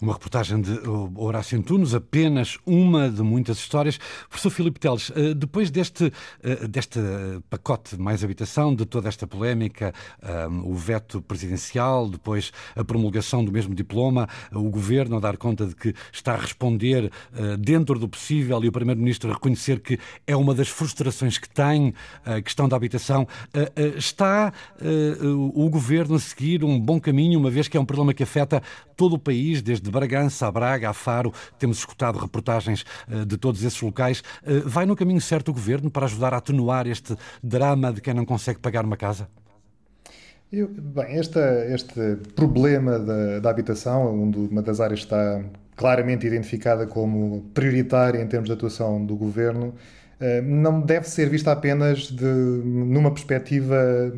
[0.00, 3.98] Uma reportagem de uh, Horácio Antunes, apenas uma de muitas histórias.
[4.30, 6.98] Professor Filipe Teles, uh, depois deste, uh, deste
[7.50, 9.92] pacote mais habitação, de toda esta polémica,
[10.64, 15.74] o veto presidencial, depois a promulgação do mesmo diploma, o governo a dar conta de
[15.74, 17.10] que está a responder
[17.58, 21.92] dentro do possível e o primeiro-ministro a reconhecer que é uma das frustrações que tem
[22.24, 23.26] a questão da habitação,
[23.96, 24.52] está
[25.54, 28.62] o governo a seguir um bom caminho, uma vez que é um problema que afeta
[28.96, 33.62] todo o país, desde Bragança a Braga, a Faro, temos escutado reportagens uh, de todos
[33.62, 34.20] esses locais.
[34.42, 38.14] Uh, vai no caminho certo o governo para ajudar a atenuar este drama de quem
[38.14, 39.28] não consegue pagar uma casa?
[40.52, 45.42] Eu, bem, esta, este problema da, da habitação, onde uma das áreas está
[45.76, 49.74] claramente identificada como prioritária em termos de atuação do governo,
[50.44, 54.12] não deve ser vista apenas de, numa perspectiva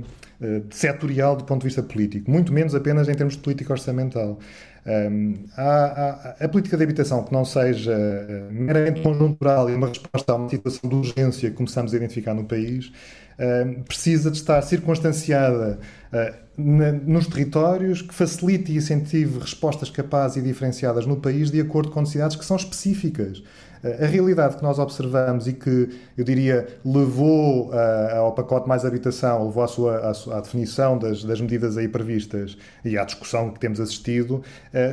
[0.71, 4.39] setorial do ponto de vista político, muito menos apenas em termos de política orçamental.
[4.85, 9.87] Um, a, a, a, política de habitação que não seja uh, meramente conjuntural e uma
[9.87, 14.39] resposta a uma situação de urgência que começamos a identificar no país, uh, precisa de
[14.39, 15.79] estar circunstanciada
[16.13, 21.61] uh, na, nos territórios, que facilite e incentive respostas capazes e diferenciadas no país de
[21.61, 23.41] acordo com necessidades que são específicas.
[23.85, 29.47] A realidade que nós observamos e que, eu diria, levou uh, ao pacote mais habitação,
[29.47, 33.51] levou à, sua, à, sua, à definição das, das, medidas aí previstas e à discussão
[33.51, 34.43] que temos assistido, uh,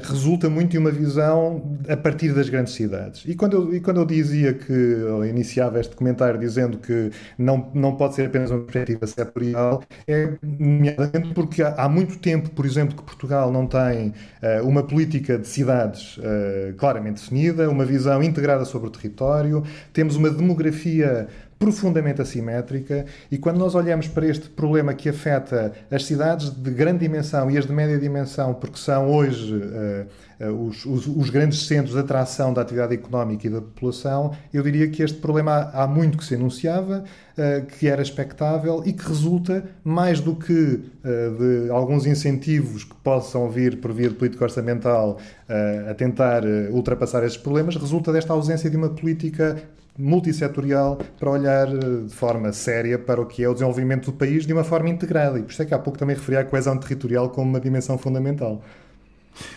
[0.01, 3.23] resulta muito de uma visão a partir das grandes cidades.
[3.27, 7.69] E quando eu, e quando eu dizia que, eu iniciava este comentário dizendo que não,
[7.75, 12.65] não pode ser apenas uma perspectiva setorial, é nomeadamente porque há, há muito tempo, por
[12.65, 16.19] exemplo, que Portugal não tem uh, uma política de cidades
[16.77, 21.27] claramente definida, uma visão integrada sobre sobre o território, temos uma demografia
[21.59, 26.99] profundamente assimétrica e quando nós olhamos para este problema que afeta as cidades de grande
[26.99, 30.07] dimensão e as de média dimensão, porque são hoje uh,
[30.47, 34.87] os, os, os, grandes centros de atração da atividade económica e da população, eu diria
[34.87, 39.05] que este problema há, há muito que se anunciava, uh, que era expectável e que
[39.07, 45.17] resulta mais do que de alguns incentivos que possam vir por via de política orçamental
[45.89, 49.55] a tentar ultrapassar estes problemas, resulta desta ausência de uma política
[49.99, 54.45] multissetorial para olhar eh, de forma séria para o que é o desenvolvimento do país
[54.45, 55.37] de uma forma integrada.
[55.37, 57.97] E por isso é que há pouco também referi a coesão territorial como uma dimensão
[57.97, 58.63] fundamental.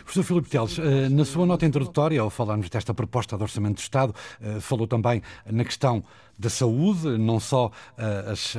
[0.02, 3.80] Professor Filipe Teles, eh, na sua nota introdutória, ao falarmos desta proposta de Orçamento do
[3.80, 6.02] Estado, eh, falou também na questão
[6.38, 8.56] da saúde, não só eh, as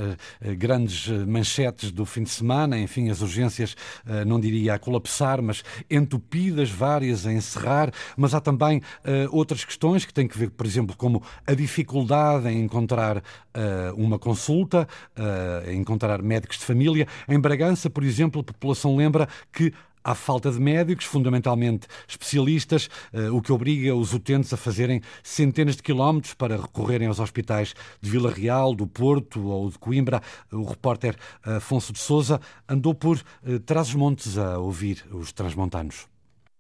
[0.58, 3.76] grandes manchetes do fim de semana, enfim, as urgências,
[4.26, 8.82] não diria a colapsar, mas entupidas, várias a encerrar, mas há também
[9.32, 13.22] outras questões que têm que ver, por exemplo, como a dificuldade em encontrar
[13.98, 14.88] uma consulta,
[15.68, 17.08] em encontrar médicos de família.
[17.28, 19.74] Em Bragança, por exemplo, a população lembra que
[20.04, 25.76] Há falta de médicos, fundamentalmente especialistas, eh, o que obriga os utentes a fazerem centenas
[25.76, 30.22] de quilómetros para recorrerem aos hospitais de Vila Real, do Porto ou de Coimbra.
[30.52, 36.13] O repórter Afonso de Souza andou por eh, Trás-os-Montes a ouvir os transmontanos.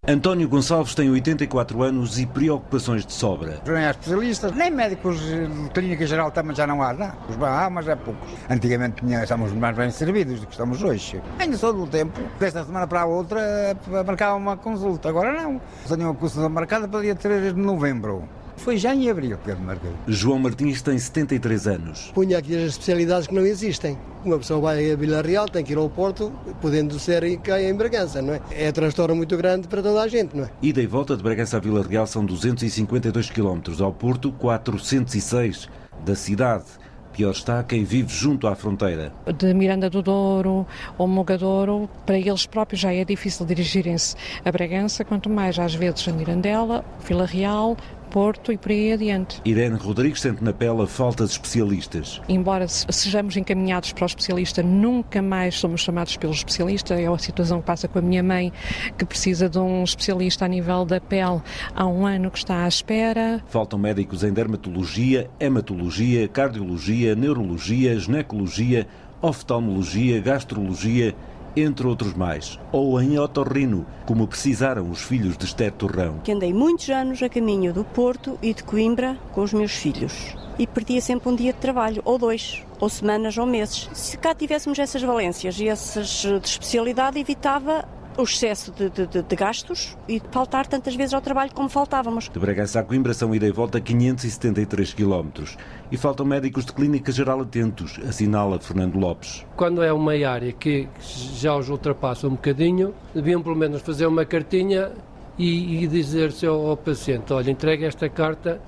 [0.05, 3.61] António Gonçalves tem 84 anos e preocupações de sobra.
[3.65, 7.13] Não há especialistas, nem médicos de clínica geral também já não há, não.
[7.29, 8.29] Os há, mas é poucos.
[8.49, 11.21] Antigamente estamos mais bem servidos do que estamos hoje.
[11.39, 15.07] Ainda sou do tempo, desta semana para a outra, marcava uma consulta.
[15.07, 15.61] Agora não.
[15.87, 18.27] Tenho uma consulta marcada para dia 3 de novembro.
[18.57, 19.91] Foi já em abril que eu marquei.
[20.07, 22.11] João Martins tem 73 anos.
[22.13, 23.97] Punha aqui as especialidades que não existem.
[24.23, 27.73] Uma pessoa vai a Vila Real, tem que ir ao Porto, podendo ser cá em
[27.75, 28.41] Bragança, não é?
[28.51, 30.49] É um transtorno muito grande para toda a gente, não é?
[30.61, 35.67] Ida e volta de Bragança a Vila Real são 252 km, ao Porto 406
[36.05, 36.65] da cidade.
[37.13, 39.13] Pior está quem vive junto à fronteira.
[39.37, 40.65] De Miranda do Douro
[40.97, 46.07] ou Mogadouro, para eles próprios já é difícil dirigirem-se a Bragança, quanto mais às vezes
[46.07, 47.77] a Mirandela, Vila Real,
[48.13, 49.41] Porto e por aí adiante.
[49.43, 52.21] Irene Rodrigues sente na pele a falta de especialistas.
[52.29, 56.93] Embora sejamos encaminhados para o especialista, nunca mais somos chamados pelo especialista.
[56.93, 58.53] É a situação que passa com a minha mãe,
[58.99, 61.41] que precisa de um especialista a nível da pele
[61.73, 63.43] há um ano que está à espera.
[63.47, 68.85] Faltam médicos em dermatologia, hematologia, cardiologia, neurologia, ginecologia,
[69.23, 71.15] oftalmologia, gastrologia
[71.55, 76.19] entre outros mais, ou em otorrino, como precisaram os filhos de Esther Torrão.
[76.23, 80.35] Que andei muitos anos a caminho do Porto e de Coimbra com os meus filhos
[80.57, 83.89] e perdia sempre um dia de trabalho, ou dois, ou semanas ou meses.
[83.93, 87.85] Se cá tivéssemos essas valências e essas de especialidade, evitava
[88.17, 92.29] o excesso de, de, de, gastos e de faltar tantas vezes ao trabalho como faltávamos.
[92.29, 95.57] De Bragança a Coimbra são ida e volta 573 quilómetros
[95.91, 99.45] e faltam médicos de clínica geral atentos, assinala Fernando Lopes.
[99.55, 104.25] Quando é uma área que já os ultrapassa um bocadinho, deviam pelo menos fazer uma
[104.25, 104.91] cartinha
[105.37, 108.61] e, e dizer-se ao, ao paciente, olha, entregue esta carta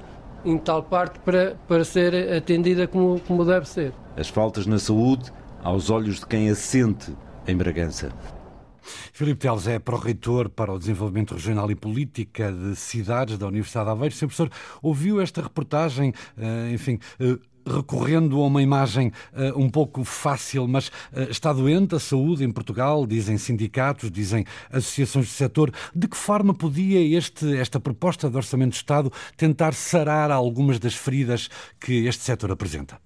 [0.43, 3.93] em tal parte para, para ser atendida como, como deve ser.
[4.17, 5.31] As faltas na saúde
[5.63, 7.12] aos olhos de quem a sente
[7.47, 8.12] em Bragança.
[9.13, 13.91] Filipe Teles é pró-reitor para o Desenvolvimento Regional e Política de Cidades da Universidade de
[13.91, 14.15] Aveiro.
[14.15, 14.28] Sr.
[14.28, 20.67] Professor, ouviu esta reportagem, eh, enfim, eh, recorrendo a uma imagem uh, um pouco fácil,
[20.67, 20.91] mas
[21.32, 25.71] está doente a saúde em Portugal, dizem sindicatos, dizem associações do setor.
[25.95, 30.93] De que forma podia este, esta proposta de Orçamento de Estado tentar sarar algumas das
[30.93, 33.00] feridas que este setor apresenta?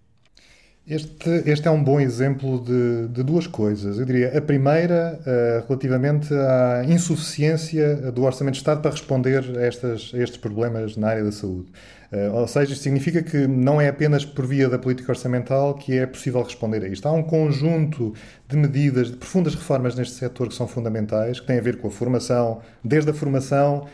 [0.89, 3.99] Este, este é um bom exemplo de, de, duas coisas.
[3.99, 9.62] Eu diria, a primeira, uh, relativamente à insuficiência do Orçamento de Estado para responder a,
[9.62, 11.67] estas, a estes problemas na área da saúde.
[12.12, 15.95] Uh, ou seja, isto significa que não é apenas por via da política orçamental que
[15.95, 17.08] é possível responder a isto.
[17.08, 18.15] Há um conjunto
[18.47, 21.89] de medidas, de profundas reformas neste setor que são fundamentais, que têm a ver com
[21.89, 23.86] a formação, desde a formação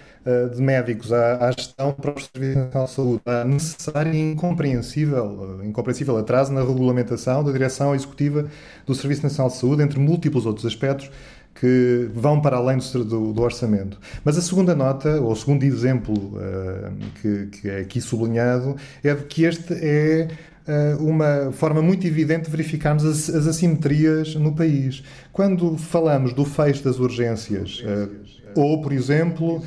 [0.53, 3.21] de médicos à, à, gestão para o Serviço Nacional de Saúde.
[3.25, 8.47] Há necessário e incompreensível, uh, incompreensível atraso na regulamentação da direção executiva
[8.85, 11.11] do Serviço Nacional de Saúde, entre múltiplos outros aspectos
[11.55, 13.97] que vão para além do, do, orçamento.
[14.23, 19.13] Mas a segunda nota, ou o segundo exemplo uh, que, que, é aqui sublinhado, é
[19.13, 20.27] de que este é
[20.67, 25.01] uh, uma forma muito evidente de verificarmos as, as, assimetrias no país.
[25.35, 28.09] Quando falamos do fecho das urgências, uh,
[28.55, 29.61] ou, por exemplo,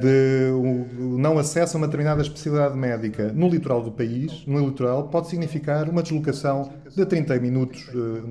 [0.00, 5.04] de o não acesso a uma determinada especialidade médica no litoral do país, no litoral,
[5.08, 7.88] pode significar uma deslocação de 30 minutos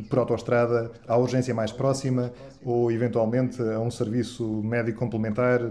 [0.09, 2.33] por autoestrada à urgência mais próxima
[2.65, 5.61] ou, eventualmente, a um serviço médico complementar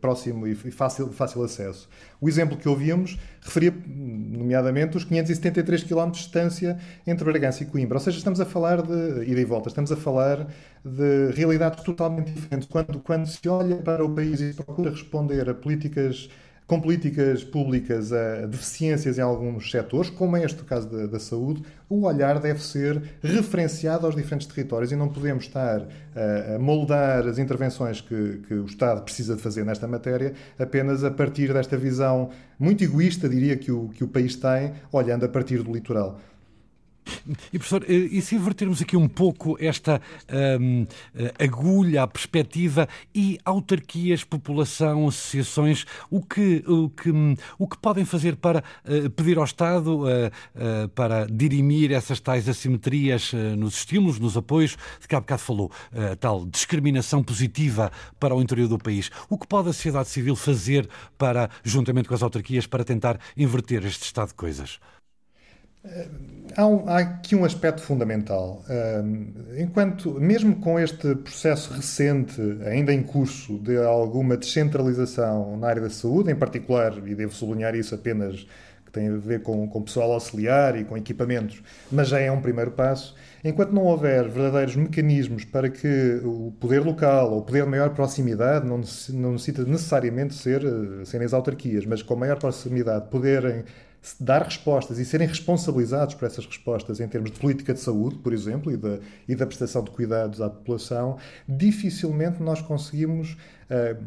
[0.00, 1.88] próximo e fácil, fácil acesso.
[2.20, 7.98] O exemplo que ouvimos referia, nomeadamente, os 573 km de distância entre Bragança e Coimbra.
[7.98, 10.46] Ou seja, estamos a falar de ida e volta, estamos a falar
[10.84, 12.68] de realidades totalmente diferentes.
[12.68, 16.28] Quando, quando se olha para o país e procura responder a políticas
[16.66, 21.20] com políticas públicas a deficiências em alguns setores, como é este o caso da, da,
[21.20, 26.58] saúde, o olhar deve ser referenciado aos diferentes territórios e não podemos estar a, a
[26.58, 31.52] moldar as intervenções que, que, o Estado precisa de fazer nesta matéria apenas a partir
[31.52, 35.70] desta visão muito egoísta, diria, que o, que o país tem, olhando a partir do
[35.70, 36.18] litoral.
[37.52, 40.00] E professor, eh, e se invertermos aqui um pouco esta
[40.60, 47.10] um, eh, agulha, a perspectiva e autarquias, população, associações, o que, o que,
[47.58, 52.48] o que podem fazer para uh, pedir ao Estado uh, uh, para dirimir essas tais
[52.48, 55.70] assimetrias nos estímulos, nos apoios, de que há bocado falou,
[56.20, 59.10] tal discriminação positiva para o interior do país.
[59.28, 60.88] O que pode a sociedade civil fazer
[61.18, 64.78] para, juntamente com as autarquias, para tentar inverter este estado de coisas?
[66.56, 68.64] Há, um, há, aqui um aspecto fundamental.
[69.58, 75.90] Enquanto, mesmo com este processo recente, ainda em curso, de alguma descentralização na área da
[75.90, 78.46] saúde, em particular, e devo sublinhar isso apenas
[78.86, 82.40] que tem a ver com, com pessoal auxiliar e com equipamentos, mas já é um
[82.40, 83.14] primeiro passo.
[83.42, 87.90] Enquanto não houver verdadeiros mecanismos para que o poder local ou o poder de maior
[87.90, 93.64] proximidade, não, não necessita necessariamente ser, eh, serem as autarquias, mas com maior proximidade, poderem
[94.20, 98.32] dar respostas e serem responsabilizados por essas respostas em termos de política de saúde, por
[98.32, 103.32] exemplo, e da, e da prestação de cuidados à população, dificilmente nós conseguimos
[103.70, 104.04] uh,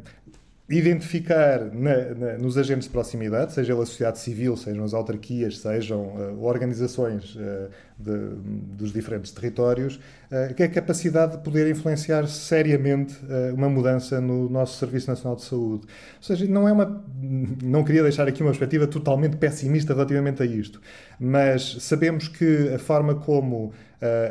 [0.69, 6.01] identificar na, na, nos agentes de proximidade, seja a sociedade civil, sejam as autarquias, sejam
[6.01, 8.36] uh, organizações uh, de,
[8.75, 13.15] dos diferentes territórios, uh, que é a capacidade de poder influenciar seriamente
[13.53, 15.86] uma mudança no nosso Serviço Nacional de Saúde.
[16.17, 17.03] Ou seja, não é uma.
[17.63, 20.82] Não queria deixar aqui uma perspectiva totalmente pessimista relativamente a isto,
[21.19, 23.73] mas sabemos que a forma como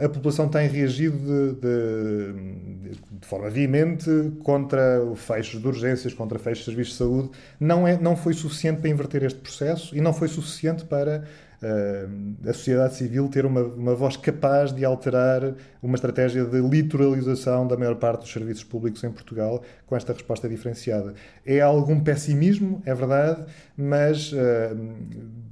[0.04, 4.08] a população tem reagido de, de, de, forma veemente
[4.44, 7.30] contra o fecho de urgências, contra fechos de serviços de saúde.
[7.58, 11.24] Não, é, não foi suficiente para inverter este processo e não foi suficiente para
[11.62, 17.66] uh, a sociedade civil ter uma, uma voz capaz de alterar uma estratégia de litoralização
[17.66, 21.14] da maior parte dos serviços públicos em Portugal com esta resposta diferenciada.
[21.44, 23.44] É algum pessimismo, é verdade,
[23.76, 24.32] mas.
[24.32, 25.46] Uh,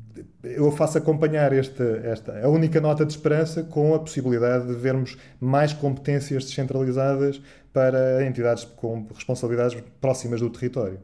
[0.44, 5.16] eu faço acompanhar esta, esta, a única nota de esperança com a possibilidade de vermos
[5.40, 7.40] mais competências descentralizadas
[7.72, 10.98] para entidades com responsabilidades próximas do território.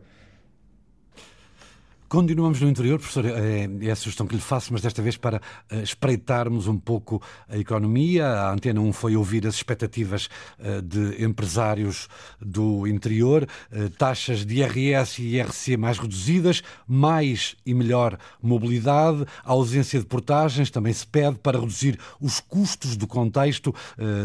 [2.11, 5.41] Continuamos no interior, professor, é, é a sugestão que lhe faço, mas desta vez para
[5.71, 8.27] eh, espreitarmos um pouco a economia.
[8.27, 12.09] A Antena 1 foi ouvir as expectativas eh, de empresários
[12.41, 20.01] do interior, eh, taxas de IRS e IRC mais reduzidas, mais e melhor mobilidade, ausência
[20.01, 23.73] de portagens também se pede para reduzir os custos do contexto.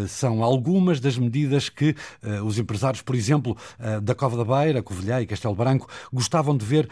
[0.07, 1.95] São algumas das medidas que
[2.43, 3.55] os empresários, por exemplo,
[4.01, 6.89] da Cova da Beira, Covilhã e Castelo Branco, gostavam de ver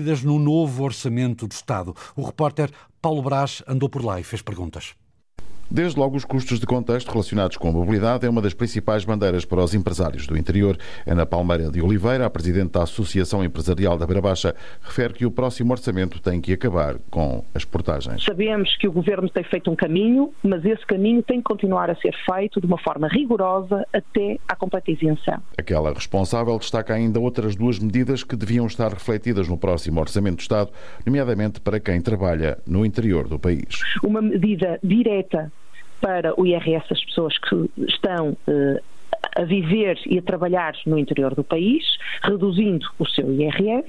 [0.00, 1.94] refletir no novo orçamento do Estado.
[2.14, 4.94] O repórter Paulo Brás andou por lá e fez perguntas.
[5.70, 9.44] Desde logo, os custos de contexto relacionados com a mobilidade é uma das principais bandeiras
[9.44, 10.78] para os empresários do interior.
[11.04, 15.30] Ana Palmeira de Oliveira, a presidente da Associação Empresarial da Beira Baixa, refere que o
[15.30, 18.22] próximo orçamento tem que acabar com as portagens.
[18.22, 21.96] Sabemos que o governo tem feito um caminho, mas esse caminho tem que continuar a
[21.96, 25.42] ser feito de uma forma rigorosa até à completa isenção.
[25.58, 30.40] Aquela responsável destaca ainda outras duas medidas que deviam estar refletidas no próximo orçamento do
[30.40, 30.70] Estado,
[31.04, 33.80] nomeadamente para quem trabalha no interior do país.
[34.02, 35.52] Uma medida direta
[36.00, 38.82] para o IRS das pessoas que estão eh,
[39.36, 41.84] a viver e a trabalhar no interior do país,
[42.22, 43.86] reduzindo o seu IRS,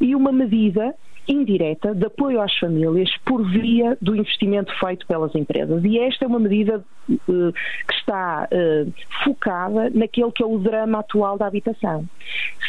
[0.00, 0.94] e uma medida
[1.28, 5.84] indireta de apoio às famílias por via do investimento feito pelas empresas.
[5.84, 8.92] E esta é uma medida uh, que está uh,
[9.24, 12.04] focada naquele que é o drama atual da habitação.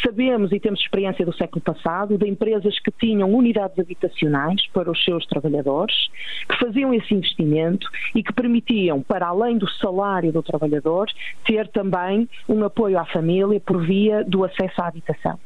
[0.02, 5.04] Sabemos e temos experiência do século passado de empresas que tinham unidades habitacionais para os
[5.04, 6.08] seus trabalhadores,
[6.48, 11.06] que faziam esse investimento e que permitiam, para além do salário do trabalhador,
[11.44, 15.38] ter também um apoio à família por via do acesso à habitação.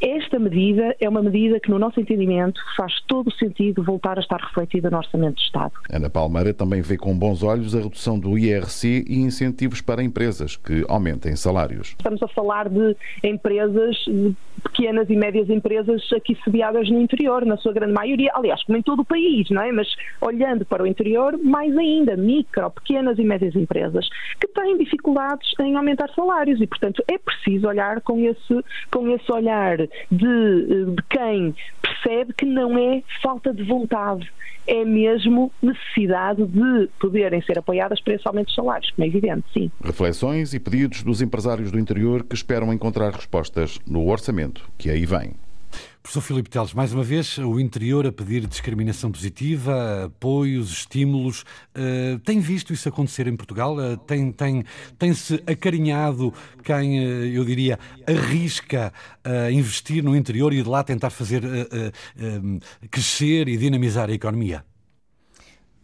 [0.00, 4.20] Esta medida é uma medida que, no nosso entendimento, faz todo o sentido voltar a
[4.20, 5.72] estar refletida no Orçamento de Estado.
[5.90, 10.56] Ana Palmeira também vê com bons olhos a redução do IRC e incentivos para empresas
[10.56, 11.88] que aumentem salários.
[11.88, 17.56] Estamos a falar de empresas, de pequenas e médias empresas aqui sediadas no interior, na
[17.56, 19.72] sua grande maioria, aliás, como em todo o país, não é?
[19.72, 19.88] Mas
[20.20, 24.08] olhando para o interior, mais ainda, micro, pequenas e médias empresas
[24.40, 29.30] que têm dificuldades em aumentar salários e, portanto, é preciso olhar com esse, com esse
[29.32, 34.30] olhar de, de quem percebe que não é falta de vontade,
[34.68, 39.44] é mesmo necessidade de poderem ser apoiadas para esse aumento de salários, como é evidente,
[39.52, 39.70] sim.
[39.82, 45.04] Reflexões e pedidos dos empresários do interior que esperam encontrar respostas no orçamento que aí
[45.06, 45.34] vem.
[46.08, 51.42] Professor Filipe Teles, mais uma vez, o interior a pedir discriminação positiva, apoios, estímulos.
[51.76, 53.76] Uh, tem visto isso acontecer em Portugal?
[53.76, 54.64] Uh, tem, tem,
[54.98, 56.32] tem-se acarinhado
[56.64, 58.90] quem, uh, eu diria, arrisca
[59.52, 61.42] investir no interior e de lá tentar fazer
[62.90, 64.64] crescer e dinamizar a economia?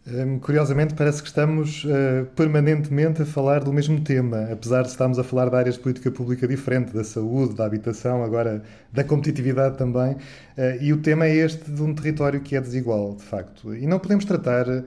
[0.07, 5.17] Hum, curiosamente, parece que estamos uh, permanentemente a falar do mesmo tema, apesar de estarmos
[5.17, 8.61] a falar de áreas de política pública diferente, da saúde, da habitação, agora
[8.93, 10.13] da competitividade também.
[10.13, 13.73] Uh, e o tema é este de um território que é desigual, de facto.
[13.73, 14.83] E não podemos tratar uh,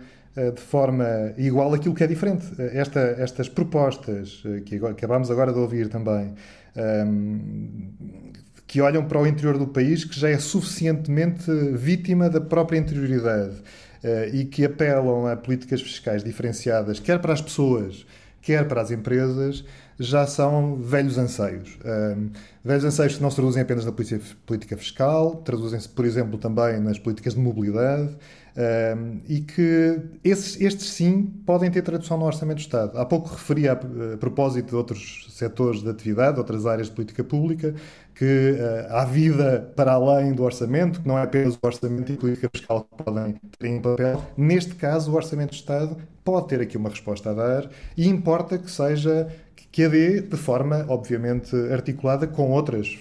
[0.55, 1.05] de forma
[1.37, 2.47] igual aquilo que é diferente.
[2.57, 6.33] Esta, estas propostas que agora, acabámos agora de ouvir também.
[6.77, 7.91] Um,
[8.69, 13.57] que olham para o interior do país, que já é suficientemente vítima da própria interioridade
[14.33, 18.07] e que apelam a políticas fiscais diferenciadas, quer para as pessoas,
[18.41, 19.65] quer para as empresas,
[19.99, 21.79] já são velhos anseios.
[21.85, 22.31] Um,
[22.65, 26.99] velhos anseios que não se traduzem apenas na política fiscal, traduzem-se, por exemplo, também nas
[26.99, 28.17] políticas de mobilidade
[29.29, 32.99] e que esses, estes sim podem ter tradução no Orçamento do Estado.
[32.99, 37.23] Há pouco referi a, a propósito de outros setores de atividade, outras áreas de política
[37.23, 37.75] pública,
[38.15, 38.25] que
[38.59, 42.19] uh, há vida para além do orçamento, que não é apenas o orçamento e a
[42.19, 44.25] política fiscal que podem ter em papel.
[44.37, 48.59] Neste caso, o Orçamento do Estado pode ter aqui uma resposta a dar e importa
[48.59, 49.29] que seja
[49.87, 52.99] dê de forma, obviamente, articulada com outras,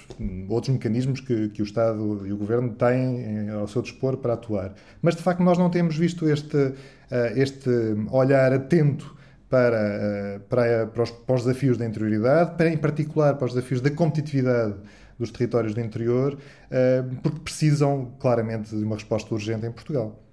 [0.50, 4.74] outros mecanismos que, que o Estado e o Governo têm ao seu dispor para atuar.
[5.02, 6.74] Mas, de facto, nós não temos visto este,
[7.10, 7.70] eh, este
[8.12, 9.16] olhar atento
[9.50, 13.54] para, eh, para, para, os, para os desafios da interioridade, para, em particular para os
[13.54, 14.76] desafios da competitividade
[15.18, 16.38] dos territórios do interior,
[16.70, 20.27] eh, porque precisam claramente de uma resposta urgente em Portugal.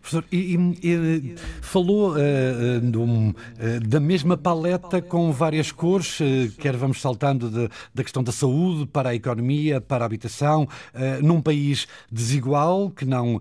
[0.00, 6.24] Professor, e, e, falou uh, uh, da mesma paleta com várias cores, uh,
[6.58, 10.68] quer vamos saltando de, da questão da saúde para a economia, para a habitação,
[11.22, 13.40] num país desigual, que não,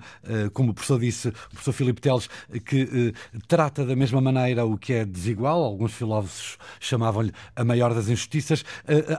[0.54, 2.30] como o professor disse, o professor Filipe Teles,
[2.66, 3.14] que
[3.48, 8.64] trata da mesma maneira o que é desigual, alguns filósofos chamavam-lhe a maior das injustiças.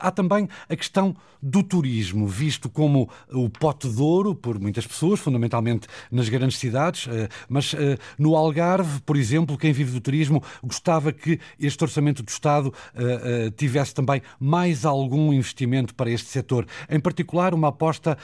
[0.00, 5.20] há também a questão do turismo, visto como o pote de ouro por muitas pessoas,
[5.20, 10.42] fundamentalmente nas grandes cidades, eh, mas eh, no Algarve, por exemplo, quem vive do turismo
[10.62, 16.66] gostava que este orçamento do Estado eh, tivesse também mais algum investimento para este setor,
[16.88, 18.16] em particular uma aposta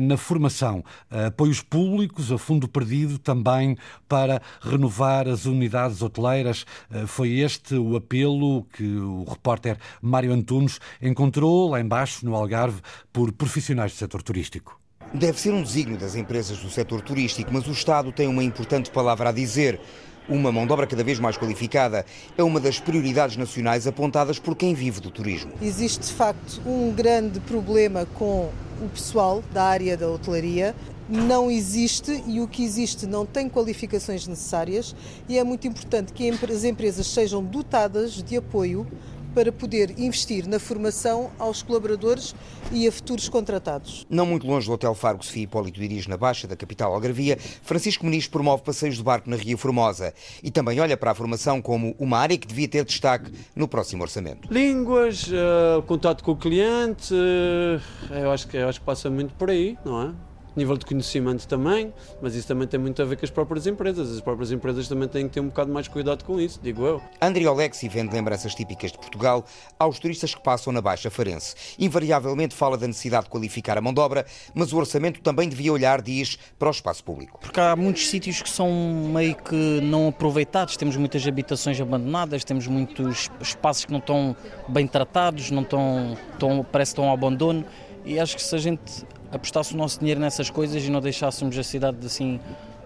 [0.00, 3.76] na formação, apoios públicos a fundo perdido também
[4.08, 6.64] para renovar as unidades hoteleiras.
[7.06, 12.80] Foi este o apelo que o repórter Mário Antunes encontrou lá embaixo no Algarve
[13.12, 14.81] por profissionais do setor turístico.
[15.14, 18.90] Deve ser um desígnio das empresas do setor turístico, mas o Estado tem uma importante
[18.90, 19.78] palavra a dizer.
[20.26, 22.06] Uma mão de obra cada vez mais qualificada
[22.38, 25.52] é uma das prioridades nacionais apontadas por quem vive do turismo.
[25.60, 28.50] Existe de facto um grande problema com
[28.80, 30.74] o pessoal da área da hotelaria
[31.08, 34.94] não existe e o que existe não tem qualificações necessárias
[35.28, 38.86] e é muito importante que as empresas sejam dotadas de apoio
[39.34, 42.34] para poder investir na formação aos colaboradores
[42.70, 44.06] e a futuros contratados.
[44.08, 48.04] Não muito longe do Hotel Fargo Sofia Hipólito dirige na Baixa da capital Algarvia, Francisco
[48.04, 51.94] Muniz promove passeios de barco na Ria Formosa e também olha para a formação como
[51.98, 54.52] uma área que devia ter destaque no próximo orçamento.
[54.52, 59.34] Línguas, uh, contato com o cliente, uh, eu, acho que, eu acho que passa muito
[59.34, 60.31] por aí, não é?
[60.56, 64.12] Nível de conhecimento também, mas isso também tem muito a ver com as próprias empresas.
[64.12, 67.02] As próprias empresas também têm que ter um bocado mais cuidado com isso, digo eu.
[67.20, 69.44] André Olexi vende lembranças típicas de Portugal
[69.78, 71.54] aos turistas que passam na Baixa Farense.
[71.78, 75.72] Invariavelmente fala da necessidade de qualificar a mão de obra, mas o orçamento também devia
[75.72, 77.38] olhar, diz, para o espaço público.
[77.40, 78.70] Porque há muitos sítios que são
[79.12, 84.36] meio que não aproveitados, temos muitas habitações abandonadas, temos muitos espaços que não estão
[84.68, 87.64] bem tratados, não estão, estão parece que estão ao abandono
[88.04, 91.56] e acho que se a gente apostasse o nosso dinheiro nessas coisas e não deixássemos
[91.58, 92.38] a cidade assim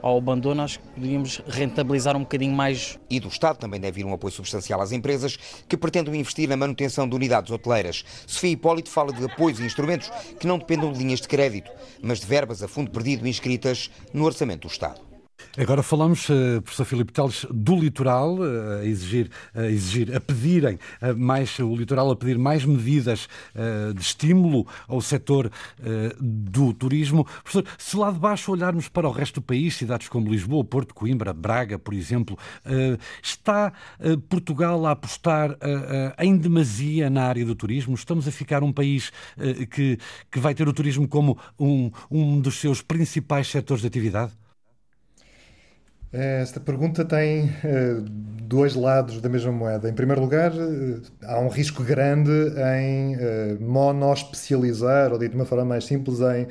[0.03, 2.99] ao abandono, acho que podíamos rentabilizar um bocadinho mais.
[3.11, 5.37] E do Estado também deve vir um apoio substancial às empresas
[5.69, 8.05] que pretendem investir na manutenção de unidades hoteleiras.
[8.27, 11.71] Sofia Hipólito fala de apoios e instrumentos que não dependam de linhas de crédito,
[12.01, 15.06] mas de verbas a fundo perdido inscritas no orçamento do Estado.
[15.59, 20.79] Agora falamos, uh, professor Filipe Teles, do litoral, uh, a exigir, a exigir, a pedirem
[21.01, 23.27] uh, mais, o litoral a pedir mais medidas
[23.95, 25.51] de estímulo ao setor
[26.21, 27.25] do turismo.
[27.25, 30.95] Professor, se lá de baixo olharmos para o resto do país, cidades como Lisboa, Porto,
[30.95, 32.39] Coimbra, Braga, por exemplo,
[33.23, 33.73] está
[34.29, 35.57] Portugal a apostar
[36.19, 37.95] em demasia na área do turismo?
[37.95, 39.13] Estamos a ficar um país
[39.71, 39.99] que,
[40.31, 44.33] que vai ter o turismo como um, um dos seus principais setores de atividade?
[46.13, 48.01] Esta pergunta tem uh,
[48.43, 49.91] dois lados da mesma moeda.
[49.91, 55.45] Em primeiro lugar, uh, há um risco grande em uh, monospecializar, ou dito de uma
[55.45, 56.47] forma mais simples, em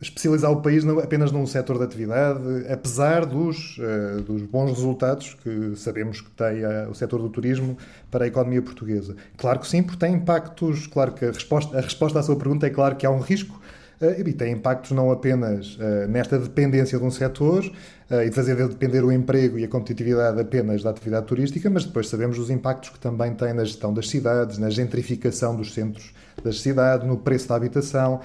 [0.00, 2.40] especializar o país apenas num setor de atividade,
[2.70, 3.78] apesar dos,
[4.26, 7.76] dos bons resultados que sabemos que tem o setor do turismo
[8.10, 9.16] para a economia portuguesa.
[9.36, 10.86] Claro que sim, porque tem impactos.
[10.86, 13.60] Claro que a resposta, a resposta à sua pergunta é claro que há um risco
[13.60, 13.63] eh,
[14.12, 17.64] e tem impactos não apenas eh, nesta dependência de um setor
[18.10, 22.08] eh, e fazer depender o emprego e a competitividade apenas da atividade turística, mas depois
[22.08, 26.12] sabemos os impactos que também tem na gestão das cidades, na gentrificação dos centros
[26.44, 28.20] das cidades, no preço da habitação,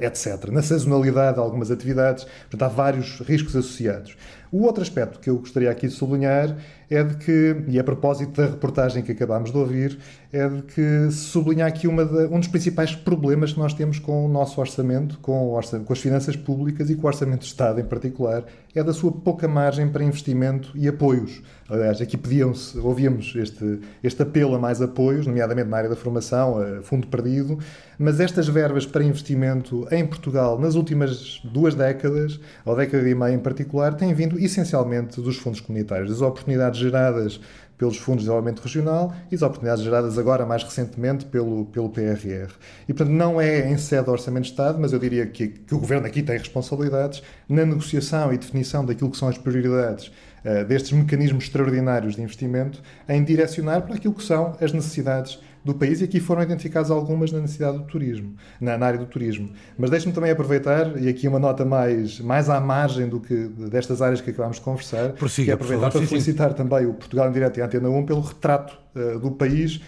[0.00, 0.50] etc.
[0.50, 2.24] Na sazonalidade de algumas atividades.
[2.24, 4.16] Portanto, há vários riscos associados.
[4.50, 6.56] O outro aspecto que eu gostaria aqui de sublinhar
[6.88, 9.98] é de que, e a propósito da reportagem que acabámos de ouvir,
[10.32, 13.98] é de que se sublinha aqui uma de, um dos principais problemas que nós temos
[13.98, 17.46] com o nosso orçamento, com, orçamento, com as finanças públicas e com o orçamento de
[17.46, 18.42] Estado em particular,
[18.78, 21.42] é da sua pouca margem para investimento e apoios.
[21.68, 26.56] Aliás, aqui pediam-se, ouvíamos este, este apelo a mais apoios, nomeadamente na área da formação,
[26.82, 27.58] fundo perdido,
[27.98, 33.34] mas estas verbas para investimento em Portugal nas últimas duas décadas, ou década e meia
[33.34, 37.40] em particular, têm vindo essencialmente dos fundos comunitários, das oportunidades geradas
[37.78, 42.50] pelos Fundos de Desenvolvimento Regional e as oportunidades geradas agora, mais recentemente, pelo, pelo PRR.
[42.88, 45.74] E, portanto, não é em sede do Orçamento de Estado, mas eu diria que, que
[45.74, 50.08] o Governo aqui tem responsabilidades na negociação e definição daquilo que são as prioridades
[50.44, 55.74] uh, destes mecanismos extraordinários de investimento em direcionar para aquilo que são as necessidades do
[55.74, 59.50] país e aqui foram identificadas algumas na necessidade do turismo, na, na área do turismo.
[59.76, 63.34] Mas deixe-me também aproveitar, e aqui uma nota mais, mais à margem do que
[63.70, 66.94] destas áreas que acabámos de conversar, Prossiga, que é aproveitar favor, para felicitar também o
[66.94, 69.80] Portugal em Direto e a Antena 1 pelo retrato uh, do país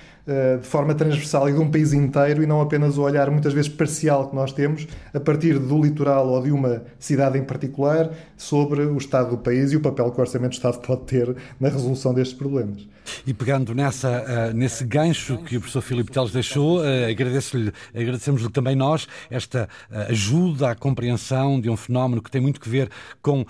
[0.60, 3.68] de forma transversal e de um país inteiro e não apenas o olhar muitas vezes
[3.68, 8.82] parcial que nós temos a partir do litoral ou de uma cidade em particular sobre
[8.82, 11.68] o estado do país e o papel que o Orçamento do Estado pode ter na
[11.68, 12.86] resolução destes problemas.
[13.26, 18.50] E pegando nessa, uh, nesse gancho que o professor Filipe Teles deixou, uh, agradeço-lhe, agradecemos-lhe
[18.50, 22.90] também nós esta uh, ajuda à compreensão de um fenómeno que tem muito que ver
[23.20, 23.44] com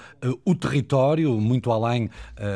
[0.44, 2.10] o território, muito além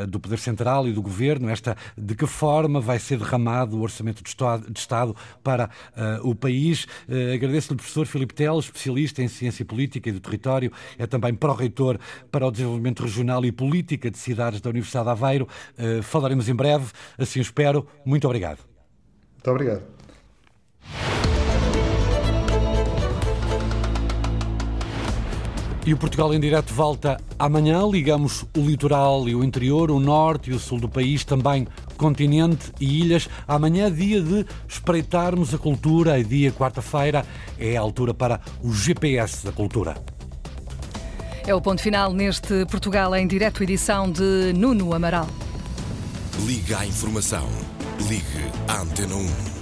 [0.08, 4.13] do Poder Central e do Governo, esta de que forma vai ser derramado o Orçamento
[4.22, 5.70] de Estado, de Estado para
[6.22, 6.86] o país.
[7.34, 11.98] agradeço-lhe, professor Filipe Teles, especialista em Ciência Política e do Território, é também pró-reitor
[12.30, 15.48] para o Desenvolvimento Regional e Política de Cidades da Universidade de Aveiro.
[16.02, 16.86] falaremos em breve
[17.18, 17.86] assim espero.
[18.04, 18.58] Muito obrigado.
[19.34, 19.82] Muito obrigado.
[25.86, 27.86] E o Portugal em Direto volta amanhã.
[27.86, 32.72] Ligamos o litoral e o interior, o norte e o sul do país, também continente
[32.80, 33.28] e ilhas.
[33.46, 37.24] Amanhã, dia de espreitarmos a cultura, e dia quarta-feira
[37.58, 39.94] é a altura para o GPS da cultura.
[41.46, 45.28] É o ponto final neste Portugal em Direto, edição de Nuno Amaral.
[46.46, 47.46] Liga à informação.
[48.08, 49.53] Ligue à Antena 1.